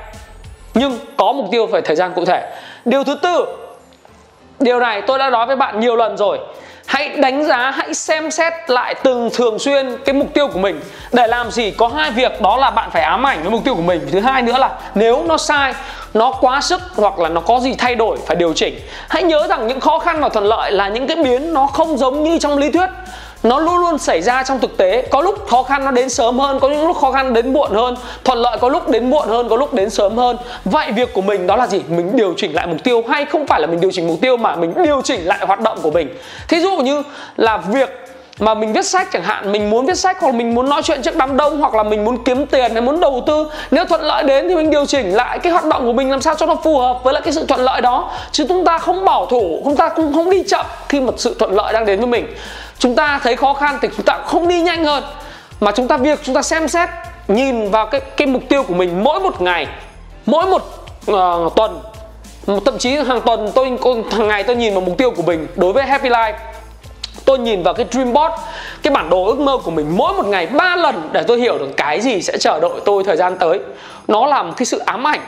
Nhưng 0.75 0.99
có 1.17 1.33
mục 1.33 1.47
tiêu 1.51 1.69
phải 1.73 1.83
thời 1.83 1.97
gian 1.97 2.13
cụ 2.15 2.25
thể. 2.25 2.53
Điều 2.85 3.05
thứ 3.05 3.15
tư, 3.15 3.47
điều 4.61 4.81
này 4.81 5.03
tôi 5.07 5.19
đã 5.19 5.31
nói 5.31 5.47
với 5.47 5.57
bạn 5.57 5.81
nhiều 5.81 5.97
lần 5.97 6.17
rồi. 6.17 6.39
Hãy 6.87 7.09
đánh 7.09 7.45
giá, 7.45 7.71
hãy 7.71 7.95
xem 7.95 8.31
xét 8.31 8.53
lại 8.69 8.95
từng 9.03 9.31
thường 9.35 9.59
xuyên 9.59 9.97
cái 10.05 10.13
mục 10.13 10.35
tiêu 10.35 10.49
của 10.49 10.59
mình. 10.59 10.81
Để 11.13 11.27
làm 11.27 11.51
gì 11.51 11.71
có 11.71 11.89
hai 11.89 12.11
việc, 12.11 12.41
đó 12.41 12.57
là 12.57 12.71
bạn 12.71 12.91
phải 12.91 13.03
ám 13.03 13.27
ảnh 13.27 13.43
với 13.43 13.51
mục 13.51 13.65
tiêu 13.65 13.75
của 13.75 13.83
mình. 13.83 14.09
Thứ 14.13 14.21
hai 14.21 14.43
nữa 14.43 14.59
là 14.59 14.71
nếu 14.95 15.25
nó 15.27 15.37
sai, 15.37 15.75
nó 16.15 16.33
quá 16.41 16.61
sức 16.61 16.81
hoặc 16.97 17.19
là 17.19 17.29
nó 17.29 17.41
có 17.41 17.61
gì 17.61 17.75
thay 17.79 17.95
đổi, 17.95 18.19
phải 18.27 18.37
điều 18.37 18.53
chỉnh. 18.53 18.81
Hãy 19.09 19.23
nhớ 19.23 19.47
rằng 19.49 19.67
những 19.67 19.81
khó 19.81 19.99
khăn 19.99 20.21
và 20.21 20.29
thuận 20.29 20.45
lợi 20.45 20.73
là 20.73 20.89
những 20.89 21.07
cái 21.07 21.17
biến 21.17 21.55
nó 21.55 21.67
không 21.67 21.99
giống 21.99 22.23
như 22.23 22.39
trong 22.39 22.59
lý 22.59 22.71
thuyết 22.71 22.89
nó 23.49 23.59
luôn 23.59 23.79
luôn 23.79 23.99
xảy 23.99 24.23
ra 24.23 24.43
trong 24.43 24.61
thực 24.61 24.77
tế. 24.77 25.03
Có 25.11 25.21
lúc 25.21 25.49
khó 25.49 25.63
khăn 25.63 25.85
nó 25.85 25.91
đến 25.91 26.11
sớm 26.11 26.39
hơn, 26.39 26.61
có 26.61 26.69
những 26.69 26.87
lúc 26.87 26.97
khó 26.97 27.13
khăn 27.13 27.33
đến 27.33 27.53
muộn 27.53 27.71
hơn. 27.75 27.97
Thuận 28.25 28.39
lợi 28.39 28.59
có 28.61 28.69
lúc 28.69 28.89
đến 28.89 29.11
muộn 29.11 29.29
hơn, 29.29 29.49
có 29.49 29.57
lúc 29.57 29.75
đến 29.75 29.91
sớm 29.91 30.17
hơn. 30.17 30.37
Vậy 30.65 30.93
việc 30.93 31.15
của 31.15 31.23
mình 31.23 31.47
đó 31.47 31.57
là 31.57 31.67
gì? 31.67 31.83
Mình 31.89 32.17
điều 32.17 32.35
chỉnh 32.37 32.55
lại 32.55 32.67
mục 32.67 32.85
tiêu 32.85 33.05
hay 33.09 33.25
không 33.25 33.47
phải 33.47 33.61
là 33.61 33.67
mình 33.67 33.81
điều 33.81 33.91
chỉnh 33.91 34.07
mục 34.07 34.19
tiêu 34.21 34.37
mà 34.37 34.57
mình 34.57 34.75
điều 34.85 35.03
chỉnh 35.03 35.27
lại 35.27 35.39
hoạt 35.47 35.61
động 35.61 35.79
của 35.83 35.91
mình? 35.91 36.09
Thí 36.49 36.61
dụ 36.61 36.77
như 36.77 37.03
là 37.37 37.57
việc 37.57 38.03
mà 38.39 38.55
mình 38.55 38.73
viết 38.73 38.85
sách 38.85 39.09
chẳng 39.13 39.23
hạn, 39.23 39.53
mình 39.53 39.71
muốn 39.71 39.87
viết 39.87 39.99
sách 39.99 40.21
hoặc 40.21 40.29
là 40.29 40.37
mình 40.39 40.55
muốn 40.55 40.69
nói 40.69 40.83
chuyện 40.83 41.03
trước 41.03 41.17
đám 41.17 41.37
đông 41.37 41.61
hoặc 41.61 41.75
là 41.75 41.83
mình 41.83 42.05
muốn 42.05 42.25
kiếm 42.25 42.47
tiền 42.47 42.73
hay 42.73 42.81
muốn 42.81 43.01
đầu 43.01 43.23
tư. 43.27 43.47
Nếu 43.71 43.85
thuận 43.85 44.01
lợi 44.01 44.23
đến 44.23 44.49
thì 44.49 44.55
mình 44.55 44.71
điều 44.71 44.87
chỉnh 44.87 45.15
lại 45.15 45.39
cái 45.39 45.53
hoạt 45.53 45.65
động 45.65 45.87
của 45.87 45.93
mình 45.93 46.11
làm 46.11 46.21
sao 46.21 46.35
cho 46.35 46.47
nó 46.47 46.55
phù 46.65 46.79
hợp 46.79 47.05
với 47.05 47.15
lại 47.15 47.23
cái 47.23 47.33
sự 47.33 47.47
thuận 47.47 47.61
lợi 47.61 47.81
đó. 47.81 48.11
Chứ 48.33 48.45
chúng 48.49 48.65
ta 48.65 48.79
không 48.79 49.05
bảo 49.05 49.27
thủ, 49.27 49.61
chúng 49.65 49.77
ta 49.77 49.89
cũng 49.89 50.15
không 50.15 50.31
đi 50.31 50.43
chậm 50.43 50.67
khi 50.89 51.01
mà 51.01 51.13
sự 51.17 51.37
thuận 51.39 51.55
lợi 51.55 51.73
đang 51.73 51.87
đến 51.87 51.99
với 51.99 52.09
mình 52.09 52.27
chúng 52.79 52.97
ta 52.97 53.21
thấy 53.23 53.37
khó 53.37 53.55
khăn 53.55 53.79
thì 53.83 53.89
chúng 53.97 54.07
ta 54.07 54.19
không 54.27 54.49
đi 54.49 54.61
nhanh 54.61 54.85
hơn. 54.85 55.05
Mà 55.61 55.73
chúng 55.73 55.89
ta 55.89 55.97
việc 55.97 56.21
chúng 56.23 56.35
ta 56.35 56.43
xem 56.43 56.69
xét 56.69 56.89
nhìn 57.29 57.71
vào 57.71 57.87
cái 57.87 58.01
cái 58.01 58.27
mục 58.27 58.43
tiêu 58.49 58.63
của 58.63 58.75
mình 58.75 59.05
mỗi 59.05 59.21
một 59.21 59.41
ngày 59.41 59.67
mỗi 60.27 60.47
một 60.47 60.63
uh, 61.11 61.57
tuần 61.57 61.81
thậm 62.47 62.79
chí 62.79 62.97
hàng 62.97 63.21
tuần 63.21 63.53
tôi 63.55 63.79
hàng 64.11 64.29
ngày 64.29 64.43
tôi 64.43 64.57
nhìn 64.57 64.75
vào 64.75 64.81
mục 64.81 64.99
tiêu 64.99 65.11
của 65.11 65.23
mình 65.23 65.47
đối 65.57 65.73
với 65.73 65.85
Happy 65.85 66.09
Life. 66.09 66.35
Tôi 67.25 67.39
nhìn 67.39 67.63
vào 67.63 67.75
cái 67.75 67.87
dream 67.91 68.13
board 68.13 68.35
cái 68.83 68.95
bản 68.95 69.11
đồ 69.11 69.25
ước 69.25 69.39
mơ 69.39 69.59
của 69.59 69.71
mình 69.71 69.97
mỗi 69.97 70.13
một 70.13 70.27
ngày 70.27 70.47
ba 70.47 70.77
lần 70.77 71.09
để 71.13 71.23
tôi 71.23 71.41
hiểu 71.41 71.59
được 71.59 71.69
cái 71.77 72.01
gì 72.01 72.23
sẽ 72.23 72.39
chờ 72.39 72.61
đợi 72.61 72.71
tôi 72.85 73.05
thời 73.05 73.17
gian 73.17 73.39
tới. 73.39 73.61
Nó 74.09 74.27
là 74.27 74.43
một 74.43 74.53
cái 74.57 74.67
sự 74.67 74.79
ám 74.79 75.07
ảnh. 75.07 75.21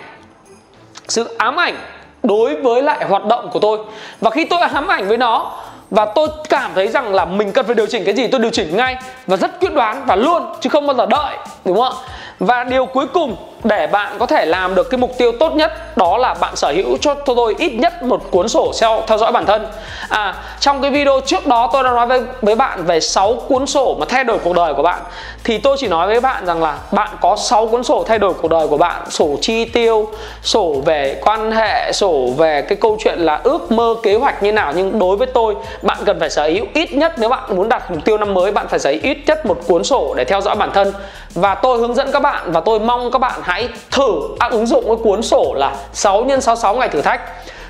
Sự 1.09 1.35
ám 1.39 1.61
ảnh 1.61 1.77
đối 2.23 2.57
với 2.57 2.83
lại 2.83 3.05
hoạt 3.09 3.25
động 3.25 3.51
của 3.53 3.59
tôi. 3.59 3.79
Và 4.21 4.31
khi 4.31 4.45
tôi 4.45 4.61
ám 4.61 4.89
ảnh 4.89 5.09
với 5.09 5.17
nó 5.17 5.57
và 5.91 6.05
tôi 6.15 6.29
cảm 6.49 6.71
thấy 6.75 6.89
rằng 6.89 7.15
là 7.15 7.25
mình 7.25 7.53
cần 7.53 7.67
phải 7.67 7.75
điều 7.75 7.87
chỉnh 7.87 8.05
cái 8.05 8.15
gì 8.15 8.27
tôi 8.27 8.41
điều 8.41 8.51
chỉnh 8.51 8.77
ngay. 8.77 8.97
Và 9.27 9.37
rất 9.37 9.61
quyết 9.61 9.75
đoán 9.75 10.05
và 10.07 10.17
luôn, 10.17 10.43
chứ 10.61 10.71
không 10.71 10.87
bao 10.87 10.97
giờ 10.97 11.07
đợi, 11.07 11.37
đúng 11.65 11.77
không 11.77 11.93
ạ? 11.93 12.13
Và 12.39 12.65
điều 12.65 12.87
cuối 12.87 13.07
cùng 13.07 13.37
để 13.65 13.87
bạn 13.87 14.17
có 14.19 14.27
thể 14.27 14.47
làm 14.47 14.75
được 14.75 14.91
cái 14.91 14.99
mục 14.99 15.11
tiêu 15.19 15.33
tốt 15.41 15.53
nhất 15.53 15.97
đó 15.97 16.19
là 16.19 16.35
bạn 16.35 16.57
sở 16.57 16.73
hữu 16.73 16.97
cho 17.01 17.15
tôi 17.15 17.55
ít 17.59 17.73
nhất 17.73 18.03
một 18.03 18.31
cuốn 18.31 18.49
sổ 18.49 18.73
theo 18.81 19.03
theo 19.07 19.19
dõi 19.19 19.33
bản 19.33 19.47
thân. 19.47 19.67
À 20.09 20.35
trong 20.61 20.83
cái 20.83 20.91
video 20.91 21.21
trước 21.27 21.47
đó 21.47 21.71
tôi 21.73 21.83
đã 21.83 21.91
nói 21.91 22.07
với 22.07 22.23
với 22.43 22.55
bạn 22.55 22.85
về 22.85 23.01
6 23.01 23.35
cuốn 23.49 23.67
sổ 23.67 23.97
mà 24.01 24.07
thay 24.09 24.25
đổi 24.25 24.39
cuộc 24.39 24.53
đời 24.57 24.75
của 24.75 24.83
bạn. 24.83 25.01
Thì 25.45 25.59
tôi 25.59 25.77
chỉ 25.81 25.89
nói 25.89 26.07
với 26.07 26.21
bạn 26.21 26.47
rằng 26.47 26.63
là 26.63 26.79
bạn 26.93 27.09
có 27.21 27.37
6 27.37 27.67
cuốn 27.67 27.85
sổ 27.85 28.05
thay 28.09 28.19
đổi 28.19 28.35
cuộc 28.35 28.49
đời 28.49 28.69
của 28.69 28.77
bạn, 28.77 29.03
sổ 29.11 29.29
chi 29.41 29.65
tiêu, 29.65 30.09
sổ 30.43 30.75
về 30.85 31.21
quan 31.25 31.53
hệ, 31.53 31.93
sổ 31.93 32.29
về 32.37 32.63
cái 32.63 32.79
câu 32.81 32.97
chuyện 33.05 33.19
là 33.19 33.41
ước 33.45 33.73
mơ 33.73 33.95
kế 34.03 34.15
hoạch 34.15 34.43
như 34.43 34.53
nào. 34.53 34.73
Nhưng 34.77 34.99
đối 34.99 35.17
với 35.17 35.27
tôi 35.27 35.55
bạn 35.83 35.99
cần 36.07 36.21
phải 36.21 36.31
sở 36.31 36.49
hữu 36.49 36.65
ít 36.75 36.93
nhất 36.93 37.13
nếu 37.19 37.29
bạn 37.29 37.57
muốn 37.57 37.69
đặt 37.69 37.91
mục 37.91 38.05
tiêu 38.05 38.19
năm 38.19 38.35
mới 38.35 38.53
bạn 38.53 38.69
phải 38.69 38.79
sở 38.79 38.91
hữu 38.91 39.01
ít 39.03 39.19
nhất 39.27 39.47
một 39.47 39.59
cuốn 39.67 39.85
sổ 39.85 40.15
để 40.17 40.25
theo 40.25 40.41
dõi 40.41 40.57
bản 40.57 40.71
thân. 40.75 40.93
Và 41.35 41.55
tôi 41.55 41.79
hướng 41.79 41.95
dẫn 41.95 42.13
các 42.13 42.23
bạn 42.23 42.53
và 42.53 42.61
tôi 42.61 42.81
mong 42.81 43.11
các 43.11 43.19
bạn 43.19 43.41
hãy 43.49 43.69
thử 43.91 44.21
áp 44.39 44.51
ứng 44.51 44.67
dụng 44.67 44.85
cái 44.87 44.97
cuốn 45.03 45.23
sổ 45.23 45.55
là 45.57 45.77
6 45.93 46.25
x 46.25 46.29
66 46.29 46.75
ngày 46.75 46.89
thử 46.89 47.03
thách. 47.03 47.21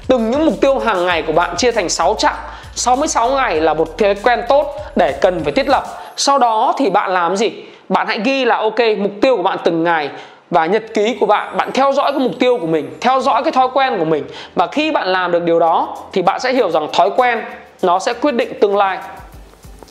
Từng 0.08 0.30
những 0.30 0.46
mục 0.46 0.54
tiêu 0.60 0.78
hàng 0.78 1.06
ngày 1.06 1.22
của 1.22 1.32
bạn 1.32 1.56
chia 1.56 1.72
thành 1.72 1.88
6 1.88 2.14
chặng. 2.18 2.34
66 2.74 3.30
ngày 3.30 3.60
là 3.60 3.74
một 3.74 3.98
thói 3.98 4.14
quen 4.14 4.40
tốt 4.48 4.74
để 4.96 5.12
cần 5.12 5.44
phải 5.44 5.52
thiết 5.52 5.68
lập. 5.68 5.84
Sau 6.16 6.38
đó 6.38 6.74
thì 6.78 6.90
bạn 6.90 7.10
làm 7.10 7.36
gì? 7.36 7.52
Bạn 7.88 8.06
hãy 8.06 8.20
ghi 8.24 8.44
là, 8.44 8.56
ok, 8.56 8.78
mục 8.98 9.10
tiêu 9.20 9.36
của 9.36 9.42
bạn 9.42 9.58
từng 9.64 9.84
ngày 9.84 10.10
và 10.50 10.66
nhật 10.66 10.82
ký 10.94 11.16
của 11.20 11.26
bạn. 11.26 11.56
Bạn 11.56 11.72
theo 11.72 11.92
dõi 11.92 12.12
cái 12.12 12.20
mục 12.20 12.32
tiêu 12.38 12.58
của 12.60 12.66
mình, 12.66 12.96
theo 13.00 13.20
dõi 13.20 13.42
cái 13.42 13.52
thói 13.52 13.68
quen 13.74 13.98
của 13.98 14.04
mình. 14.04 14.24
Và 14.54 14.66
khi 14.66 14.90
bạn 14.90 15.08
làm 15.08 15.32
được 15.32 15.42
điều 15.42 15.58
đó 15.58 15.96
thì 16.12 16.22
bạn 16.22 16.40
sẽ 16.40 16.52
hiểu 16.52 16.70
rằng 16.70 16.88
thói 16.92 17.10
quen 17.16 17.44
nó 17.82 17.98
sẽ 17.98 18.12
quyết 18.12 18.34
định 18.34 18.60
tương 18.60 18.76
lai 18.76 18.98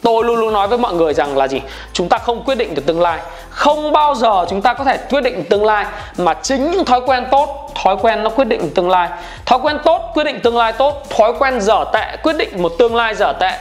tôi 0.02 0.24
luôn 0.24 0.40
luôn 0.40 0.54
nói 0.54 0.68
với 0.68 0.78
mọi 0.78 0.94
người 0.94 1.14
rằng 1.14 1.38
là 1.38 1.48
gì? 1.48 1.62
Chúng 1.94 2.10
ta 2.10 2.18
không 2.18 2.44
quyết 2.44 2.56
định 2.56 2.76
được 2.76 2.86
tương 2.86 3.02
lai. 3.02 3.20
Không 3.50 3.92
bao 3.92 4.16
giờ 4.16 4.46
chúng 4.50 4.62
ta 4.62 4.74
có 4.74 4.84
thể 4.84 4.98
quyết 5.10 5.22
định 5.22 5.44
tương 5.50 5.66
lai 5.66 5.86
mà 6.18 6.34
chính 6.34 6.72
những 6.72 6.86
thói 6.86 7.02
quen 7.06 7.26
tốt, 7.32 7.72
thói 7.76 7.98
quen 8.02 8.24
nó 8.24 8.30
quyết 8.30 8.46
định 8.46 8.70
tương 8.76 8.90
lai. 8.90 9.10
Thói 9.46 9.60
quen 9.60 9.78
tốt, 9.86 10.02
quyết 10.14 10.24
định 10.24 10.40
tương 10.40 10.58
lai 10.58 10.74
tốt, 10.74 11.04
thói 11.10 11.34
quen 11.40 11.62
dở 11.62 11.86
tệ, 11.94 12.18
quyết 12.24 12.38
định 12.38 12.62
một 12.62 12.72
tương 12.80 12.96
lai 12.96 13.16
dở 13.16 13.34
tệ 13.40 13.52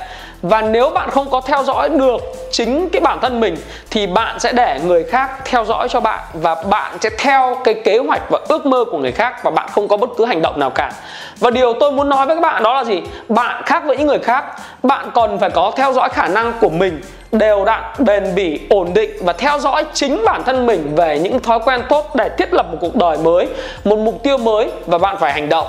và 0.42 0.62
nếu 0.62 0.90
bạn 0.90 1.10
không 1.10 1.30
có 1.30 1.40
theo 1.40 1.64
dõi 1.64 1.88
được 1.88 2.20
chính 2.50 2.88
cái 2.88 3.00
bản 3.00 3.18
thân 3.22 3.40
mình, 3.40 3.56
thì 3.90 4.06
bạn 4.06 4.40
sẽ 4.40 4.52
để 4.52 4.80
người 4.84 5.04
khác 5.04 5.30
theo 5.44 5.64
dõi 5.64 5.88
cho 5.88 6.00
bạn 6.00 6.20
và 6.34 6.54
bạn 6.54 6.96
sẽ 7.00 7.10
theo 7.18 7.56
cái 7.64 7.74
kế 7.74 7.98
hoạch 7.98 8.22
và 8.30 8.38
ước 8.48 8.66
mơ 8.66 8.84
của 8.90 8.98
người 8.98 9.12
khác 9.12 9.44
và 9.44 9.50
bạn 9.50 9.68
không 9.72 9.88
có 9.88 9.96
bất 9.96 10.10
cứ 10.16 10.24
hành 10.24 10.42
động 10.42 10.60
nào 10.60 10.70
cả. 10.70 10.92
Và 11.38 11.50
điều 11.50 11.72
tôi 11.80 11.92
muốn 11.92 12.08
nói 12.08 12.26
với 12.26 12.36
các 12.36 12.42
bạn 12.42 12.62
đó 12.62 12.74
là 12.74 12.84
gì? 12.84 13.02
Bạn 13.28 13.62
khác 13.66 13.82
với 13.86 13.96
những 13.96 14.06
người 14.06 14.18
khác, 14.18 14.44
bạn 14.82 15.10
còn 15.14 15.38
phải 15.38 15.50
có 15.50 15.72
theo 15.76 15.92
dõi 15.92 16.08
khả 16.08 16.28
năng 16.28 16.52
của 16.60 16.68
mình, 16.68 17.00
đều 17.32 17.64
đặn, 17.64 17.82
bền 17.98 18.34
bỉ, 18.34 18.60
ổn 18.70 18.94
định 18.94 19.10
và 19.20 19.32
theo 19.32 19.58
dõi 19.58 19.84
chính 19.94 20.24
bản 20.24 20.44
thân 20.44 20.66
mình 20.66 20.94
về 20.96 21.18
những 21.18 21.40
thói 21.40 21.58
quen 21.64 21.82
tốt 21.88 22.14
để 22.14 22.28
thiết 22.38 22.52
lập 22.52 22.66
một 22.72 22.78
cuộc 22.80 22.96
đời 22.96 23.18
mới, 23.18 23.48
một 23.84 23.98
mục 23.98 24.22
tiêu 24.22 24.38
mới 24.38 24.70
và 24.86 24.98
bạn 24.98 25.16
phải 25.20 25.32
hành 25.32 25.48
động 25.48 25.66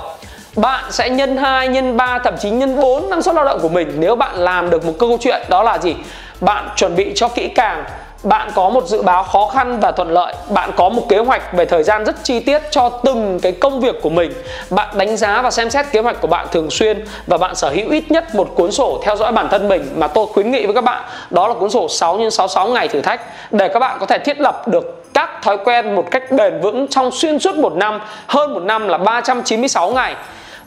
bạn 0.60 0.84
sẽ 0.90 1.10
nhân 1.10 1.36
2, 1.36 1.68
nhân 1.68 1.96
3, 1.96 2.18
thậm 2.24 2.34
chí 2.40 2.50
nhân 2.50 2.80
4 2.80 3.10
năng 3.10 3.22
suất 3.22 3.34
lao 3.34 3.44
động 3.44 3.58
của 3.62 3.68
mình 3.68 3.92
nếu 3.98 4.16
bạn 4.16 4.36
làm 4.36 4.70
được 4.70 4.86
một 4.86 4.92
câu 4.98 5.18
chuyện. 5.20 5.42
Đó 5.48 5.62
là 5.62 5.78
gì? 5.78 5.96
Bạn 6.40 6.68
chuẩn 6.76 6.96
bị 6.96 7.12
cho 7.14 7.28
kỹ 7.28 7.48
càng 7.48 7.84
bạn 8.22 8.50
có 8.54 8.68
một 8.68 8.86
dự 8.86 9.02
báo 9.02 9.22
khó 9.22 9.46
khăn 9.46 9.80
và 9.80 9.92
thuận 9.92 10.10
lợi 10.10 10.34
bạn 10.50 10.70
có 10.76 10.88
một 10.88 11.02
kế 11.08 11.18
hoạch 11.18 11.52
về 11.52 11.64
thời 11.64 11.82
gian 11.82 12.04
rất 12.04 12.16
chi 12.24 12.40
tiết 12.40 12.62
cho 12.70 12.88
từng 12.88 13.40
cái 13.42 13.52
công 13.52 13.80
việc 13.80 14.02
của 14.02 14.10
mình. 14.10 14.32
Bạn 14.70 14.98
đánh 14.98 15.16
giá 15.16 15.42
và 15.42 15.50
xem 15.50 15.70
xét 15.70 15.86
kế 15.92 16.00
hoạch 16.00 16.20
của 16.20 16.28
bạn 16.28 16.46
thường 16.52 16.70
xuyên 16.70 17.04
và 17.26 17.36
bạn 17.36 17.54
sở 17.54 17.68
hữu 17.70 17.90
ít 17.90 18.10
nhất 18.10 18.34
một 18.34 18.48
cuốn 18.54 18.72
sổ 18.72 19.00
theo 19.04 19.16
dõi 19.16 19.32
bản 19.32 19.48
thân 19.48 19.68
mình 19.68 19.88
mà 19.96 20.06
tôi 20.06 20.26
khuyến 20.26 20.50
nghị 20.50 20.66
với 20.66 20.74
các 20.74 20.84
bạn. 20.84 21.02
Đó 21.30 21.48
là 21.48 21.54
cuốn 21.54 21.70
sổ 21.70 21.88
6 21.88 22.18
x 22.18 22.34
66 22.34 22.68
ngày 22.68 22.88
thử 22.88 23.00
thách 23.00 23.20
để 23.50 23.68
các 23.68 23.78
bạn 23.78 23.96
có 24.00 24.06
thể 24.06 24.18
thiết 24.18 24.40
lập 24.40 24.68
được 24.68 25.04
các 25.14 25.42
thói 25.42 25.56
quen 25.64 25.94
một 25.94 26.04
cách 26.10 26.32
bền 26.32 26.60
vững 26.60 26.86
trong 26.88 27.10
xuyên 27.10 27.38
suốt 27.38 27.56
một 27.56 27.76
năm 27.76 28.00
hơn 28.26 28.54
một 28.54 28.62
năm 28.62 28.88
là 28.88 28.98
396 28.98 29.90
ngày 29.90 30.14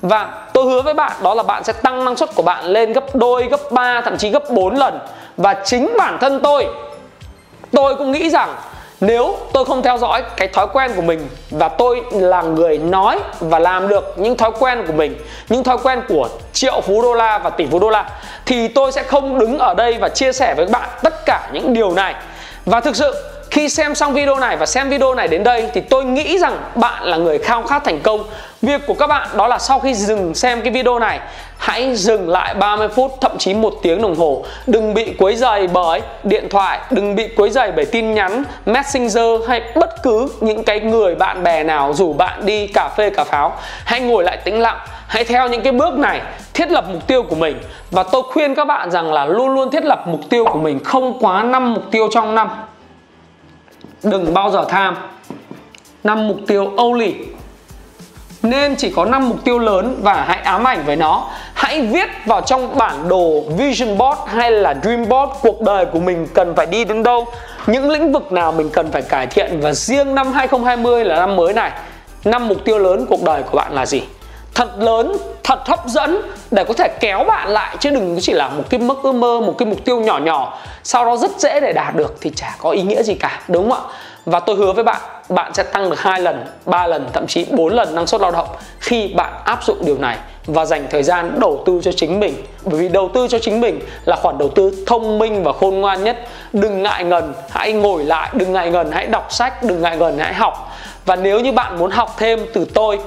và 0.02 0.48
tôi 0.54 0.66
hứa 0.66 0.82
với 0.82 0.94
bạn 0.94 1.12
đó 1.24 1.34
là 1.34 1.44
bạn 1.44 1.64
sẽ 1.64 1.74
tăng 1.74 2.06
năng 2.06 2.18
suất 2.18 2.36
của 2.36 2.44
bạn 2.44 2.66
lên 2.66 2.94
gấp 2.94 3.16
đôi, 3.16 3.48
gấp 3.48 3.72
3, 3.72 4.02
thậm 4.02 4.18
chí 4.18 4.30
gấp 4.30 4.50
4 4.50 4.76
lần. 4.76 5.00
Và 5.38 5.54
chính 5.54 5.94
bản 5.98 6.18
thân 6.22 6.40
tôi 6.44 6.68
Tôi 7.72 7.96
cũng 7.96 8.12
nghĩ 8.12 8.30
rằng 8.30 8.56
nếu 9.02 9.38
tôi 9.54 9.66
không 9.66 9.82
theo 9.82 9.98
dõi 9.98 10.24
cái 10.38 10.48
thói 10.48 10.68
quen 10.74 10.92
của 10.96 11.02
mình 11.02 11.28
và 11.52 11.70
tôi 11.70 12.02
là 12.12 12.42
người 12.42 12.78
nói 12.78 13.20
và 13.40 13.60
làm 13.60 13.88
được 13.88 14.14
những 14.18 14.38
thói 14.38 14.52
quen 14.60 14.84
của 14.88 14.94
mình 14.94 15.16
những 15.50 15.64
thói 15.64 15.78
quen 15.84 16.02
của 16.08 16.30
triệu 16.54 16.82
phú 16.82 17.02
đô 17.02 17.14
la 17.14 17.38
và 17.38 17.50
tỷ 17.50 17.66
phú 17.72 17.80
đô 17.80 17.90
la 17.90 18.10
thì 18.46 18.68
tôi 18.68 18.92
sẽ 18.92 19.04
không 19.04 19.40
đứng 19.40 19.60
ở 19.60 19.74
đây 19.74 19.98
và 19.98 20.10
chia 20.10 20.34
sẻ 20.34 20.54
với 20.56 20.66
các 20.66 20.72
bạn 20.72 20.90
tất 21.04 21.26
cả 21.26 21.50
những 21.54 21.74
điều 21.74 21.92
này. 21.92 22.16
Và 22.66 22.80
thực 22.80 22.96
sự 22.96 23.16
khi 23.52 23.70
xem 23.70 23.96
xong 23.96 24.14
video 24.14 24.36
này 24.36 24.58
và 24.58 24.66
xem 24.66 24.90
video 24.90 25.16
này 25.16 25.28
đến 25.28 25.44
đây 25.44 25.70
thì 25.74 25.82
tôi 25.82 26.06
nghĩ 26.06 26.38
rằng 26.40 26.58
bạn 26.76 27.04
là 27.04 27.18
người 27.18 27.38
khao 27.38 27.64
khát 27.64 27.84
thành 27.84 28.00
công. 28.00 28.24
Việc 28.62 28.82
của 28.88 28.94
các 28.94 29.08
bạn 29.08 29.28
đó 29.38 29.48
là 29.48 29.60
sau 29.60 29.80
khi 29.80 29.94
dừng 29.94 30.36
xem 30.36 30.62
cái 30.62 30.72
video 30.74 31.00
này 31.00 31.20
Hãy 31.58 31.96
dừng 31.96 32.30
lại 32.30 32.54
30 32.54 32.88
phút 32.88 33.12
thậm 33.22 33.38
chí 33.38 33.54
một 33.54 33.74
tiếng 33.82 34.02
đồng 34.02 34.16
hồ. 34.16 34.46
Đừng 34.68 34.94
bị 34.94 35.14
quấy 35.18 35.36
rầy 35.36 35.68
bởi 35.68 36.02
điện 36.24 36.50
thoại 36.50 36.80
Đừng 36.92 37.16
bị 37.16 37.28
quấy 37.36 37.50
rầy 37.50 37.72
bởi 37.72 37.86
tin 37.86 38.14
nhắn, 38.14 38.44
messenger 38.66 39.48
hay 39.48 39.62
bất 39.76 40.04
cứ 40.04 40.32
những 40.42 40.64
cái 40.64 40.80
người 40.80 41.16
bạn 41.16 41.44
bè 41.44 41.64
nào 41.64 41.94
rủ 41.94 42.14
bạn 42.14 42.46
đi 42.46 42.68
cà 42.68 42.90
phê 42.98 43.10
cà 43.10 43.24
pháo. 43.24 43.54
Hãy 43.86 44.02
ngồi 44.02 44.24
lại 44.24 44.38
tĩnh 44.44 44.60
lặng 44.60 44.78
Hãy 45.08 45.24
theo 45.24 45.50
những 45.50 45.62
cái 45.62 45.74
bước 45.74 45.94
này 45.94 46.22
thiết 46.54 46.72
lập 46.72 46.86
mục 46.94 47.08
tiêu 47.08 47.24
của 47.24 47.36
mình. 47.36 47.60
Và 47.92 48.04
tôi 48.04 48.22
khuyên 48.24 48.56
các 48.56 48.66
bạn 48.66 48.92
rằng 48.92 49.14
là 49.14 49.26
luôn 49.26 49.50
luôn 49.50 49.72
thiết 49.72 49.86
lập 49.86 50.04
mục 50.08 50.22
tiêu 50.30 50.46
của 50.46 50.60
mình 50.60 50.84
không 50.84 51.18
quá 51.20 51.44
5 51.44 51.74
mục 51.74 51.84
tiêu 51.92 52.08
trong 52.12 52.36
năm. 52.36 52.50
Đừng 54.04 54.34
bao 54.34 54.52
giờ 54.52 54.66
tham. 54.70 54.98
Năm 56.04 56.28
mục 56.28 56.38
tiêu 56.48 56.72
only. 56.78 57.14
Nên 58.44 58.76
chỉ 58.76 58.92
có 58.96 59.06
5 59.06 59.30
mục 59.30 59.44
tiêu 59.44 59.60
lớn 59.60 60.00
và 60.02 60.26
hãy 60.28 60.38
ám 60.38 60.68
ảnh 60.68 60.84
với 60.86 60.96
nó. 60.96 61.28
Hãy 61.54 61.82
viết 61.82 62.10
vào 62.26 62.42
trong 62.42 62.78
bản 62.78 63.10
đồ 63.10 63.42
vision 63.58 63.98
board 63.98 64.20
hay 64.26 64.52
là 64.52 64.76
dream 64.84 65.10
board 65.10 65.32
cuộc 65.42 65.62
đời 65.62 65.86
của 65.86 66.00
mình 66.00 66.28
cần 66.34 66.56
phải 66.56 66.66
đi 66.66 66.86
đến 66.86 67.04
đâu. 67.04 67.28
Những 67.68 67.90
lĩnh 67.90 68.12
vực 68.12 68.32
nào 68.32 68.52
mình 68.52 68.70
cần 68.70 68.92
phải 68.92 69.02
cải 69.02 69.28
thiện. 69.28 69.60
Và 69.62 69.74
riêng 69.74 70.16
năm 70.16 70.34
2020 70.34 71.06
là 71.06 71.16
năm 71.16 71.36
mới 71.36 71.54
này. 71.54 71.72
Năm 72.26 72.48
mục 72.48 72.58
tiêu 72.66 72.80
lớn 72.80 73.06
cuộc 73.10 73.24
đời 73.24 73.44
của 73.44 73.58
bạn 73.58 73.74
là 73.74 73.86
gì? 73.86 74.02
Thật 74.54 74.70
lớn, 74.78 75.12
thật 75.44 75.60
hấp 75.66 75.88
dẫn 75.88 76.22
để 76.52 76.64
có 76.64 76.74
thể 76.74 76.88
kéo 77.00 77.24
bạn 77.24 77.50
lại 77.50 77.76
chứ 77.80 77.90
đừng 77.90 78.18
chỉ 78.22 78.34
là 78.34 78.50
một 78.50 78.64
cái 78.70 78.80
mức 78.80 79.04
ước 79.04 79.12
mơ, 79.12 79.42
một 79.46 79.56
cái 79.58 79.66
mục 79.66 79.86
tiêu 79.86 80.00
nhỏ 80.00 80.18
nhỏ. 80.18 80.60
Sau 80.84 81.06
đó 81.06 81.18
rất 81.18 81.32
dễ 81.40 81.60
để 81.60 81.74
đạt 81.74 81.96
được 81.96 82.18
thì 82.22 82.32
chả 82.36 82.56
có 82.60 82.70
ý 82.70 82.82
nghĩa 82.82 83.04
gì 83.04 83.16
cả, 83.16 83.42
đúng 83.48 83.72
không 83.72 83.80
ạ? 83.88 83.94
Và 84.26 84.40
tôi 84.40 84.56
hứa 84.56 84.74
với 84.74 84.84
bạn 84.84 85.02
bạn 85.30 85.54
sẽ 85.54 85.64
tăng 85.64 85.90
được 85.90 86.00
hai 86.00 86.22
lần, 86.22 86.46
ba 86.66 86.88
lần, 86.88 87.10
thậm 87.14 87.28
chí 87.28 87.46
4 87.52 87.74
lần 87.74 87.96
năng 87.96 88.08
suất 88.08 88.22
lao 88.22 88.32
động 88.32 88.48
khi 88.80 89.08
bạn 89.08 89.34
áp 89.46 89.64
dụng 89.64 89.78
điều 89.86 89.98
này 89.98 90.18
và 90.46 90.66
dành 90.66 90.88
thời 90.90 91.04
gian 91.04 91.40
đầu 91.40 91.64
tư 91.66 91.82
cho 91.84 91.92
chính 91.92 92.20
mình. 92.20 92.34
Bởi 92.64 92.80
vì 92.80 92.90
đầu 92.90 93.10
tư 93.14 93.28
cho 93.30 93.40
chính 93.40 93.62
mình 93.62 93.80
là 94.06 94.16
khoản 94.16 94.38
đầu 94.38 94.50
tư 94.50 94.86
thông 94.88 95.20
minh 95.20 95.44
và 95.44 95.54
khôn 95.54 95.76
ngoan 95.76 96.04
nhất. 96.04 96.18
Đừng 96.54 96.84
ngại 96.84 97.04
ngần, 97.04 97.34
hãy 97.50 97.74
ngồi 97.74 98.04
lại, 98.04 98.30
đừng 98.34 98.54
ngại 98.54 98.70
ngần, 98.70 98.92
hãy 98.92 99.08
đọc 99.08 99.28
sách, 99.30 99.64
đừng 99.64 99.82
ngại 99.82 99.98
ngần, 99.98 100.18
hãy 100.18 100.34
học. 100.34 100.72
Và 101.06 101.16
nếu 101.16 101.40
như 101.40 101.52
bạn 101.52 101.78
muốn 101.78 101.92
học 101.92 102.16
thêm 102.18 102.46
từ 102.54 102.66
tôi 102.74 103.00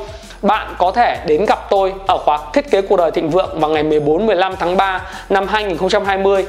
bạn 0.45 0.75
có 0.79 0.93
thể 0.93 1.21
đến 1.27 1.45
gặp 1.45 1.71
tôi 1.71 1.95
ở 2.07 2.19
khóa 2.19 2.39
thiết 2.53 2.71
kế 2.71 2.83
cuộc 2.83 2.97
đời 2.97 3.11
thịnh 3.11 3.31
vượng 3.31 3.61
vào 3.61 3.71
ngày 3.71 3.83
14 3.83 4.27
15 4.27 4.57
tháng 4.57 4.77
3 4.77 5.01
năm 5.29 5.49
2020 5.49 6.47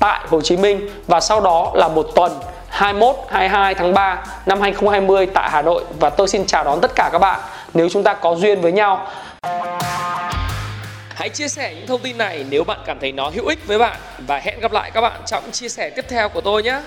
tại 0.00 0.20
Hồ 0.28 0.40
Chí 0.40 0.56
Minh 0.56 0.90
và 1.06 1.20
sau 1.20 1.40
đó 1.40 1.72
là 1.74 1.88
một 1.88 2.06
tuần 2.14 2.32
21 2.68 3.16
22 3.28 3.74
tháng 3.74 3.94
3 3.94 4.24
năm 4.46 4.60
2020 4.60 5.26
tại 5.26 5.50
Hà 5.50 5.62
Nội 5.62 5.84
và 6.00 6.10
tôi 6.10 6.28
xin 6.28 6.46
chào 6.46 6.64
đón 6.64 6.80
tất 6.80 6.90
cả 6.94 7.08
các 7.12 7.18
bạn 7.18 7.40
nếu 7.74 7.88
chúng 7.88 8.02
ta 8.02 8.14
có 8.14 8.34
duyên 8.34 8.60
với 8.60 8.72
nhau. 8.72 9.06
Hãy 11.14 11.28
chia 11.28 11.48
sẻ 11.48 11.74
những 11.74 11.86
thông 11.86 12.00
tin 12.00 12.18
này 12.18 12.44
nếu 12.50 12.64
bạn 12.64 12.78
cảm 12.86 12.98
thấy 13.00 13.12
nó 13.12 13.30
hữu 13.34 13.46
ích 13.46 13.66
với 13.66 13.78
bạn 13.78 13.96
và 14.18 14.38
hẹn 14.38 14.60
gặp 14.60 14.72
lại 14.72 14.90
các 14.94 15.00
bạn 15.00 15.20
trong 15.26 15.50
chia 15.52 15.68
sẻ 15.68 15.90
tiếp 15.90 16.04
theo 16.08 16.28
của 16.28 16.40
tôi 16.40 16.62
nhé. 16.62 16.80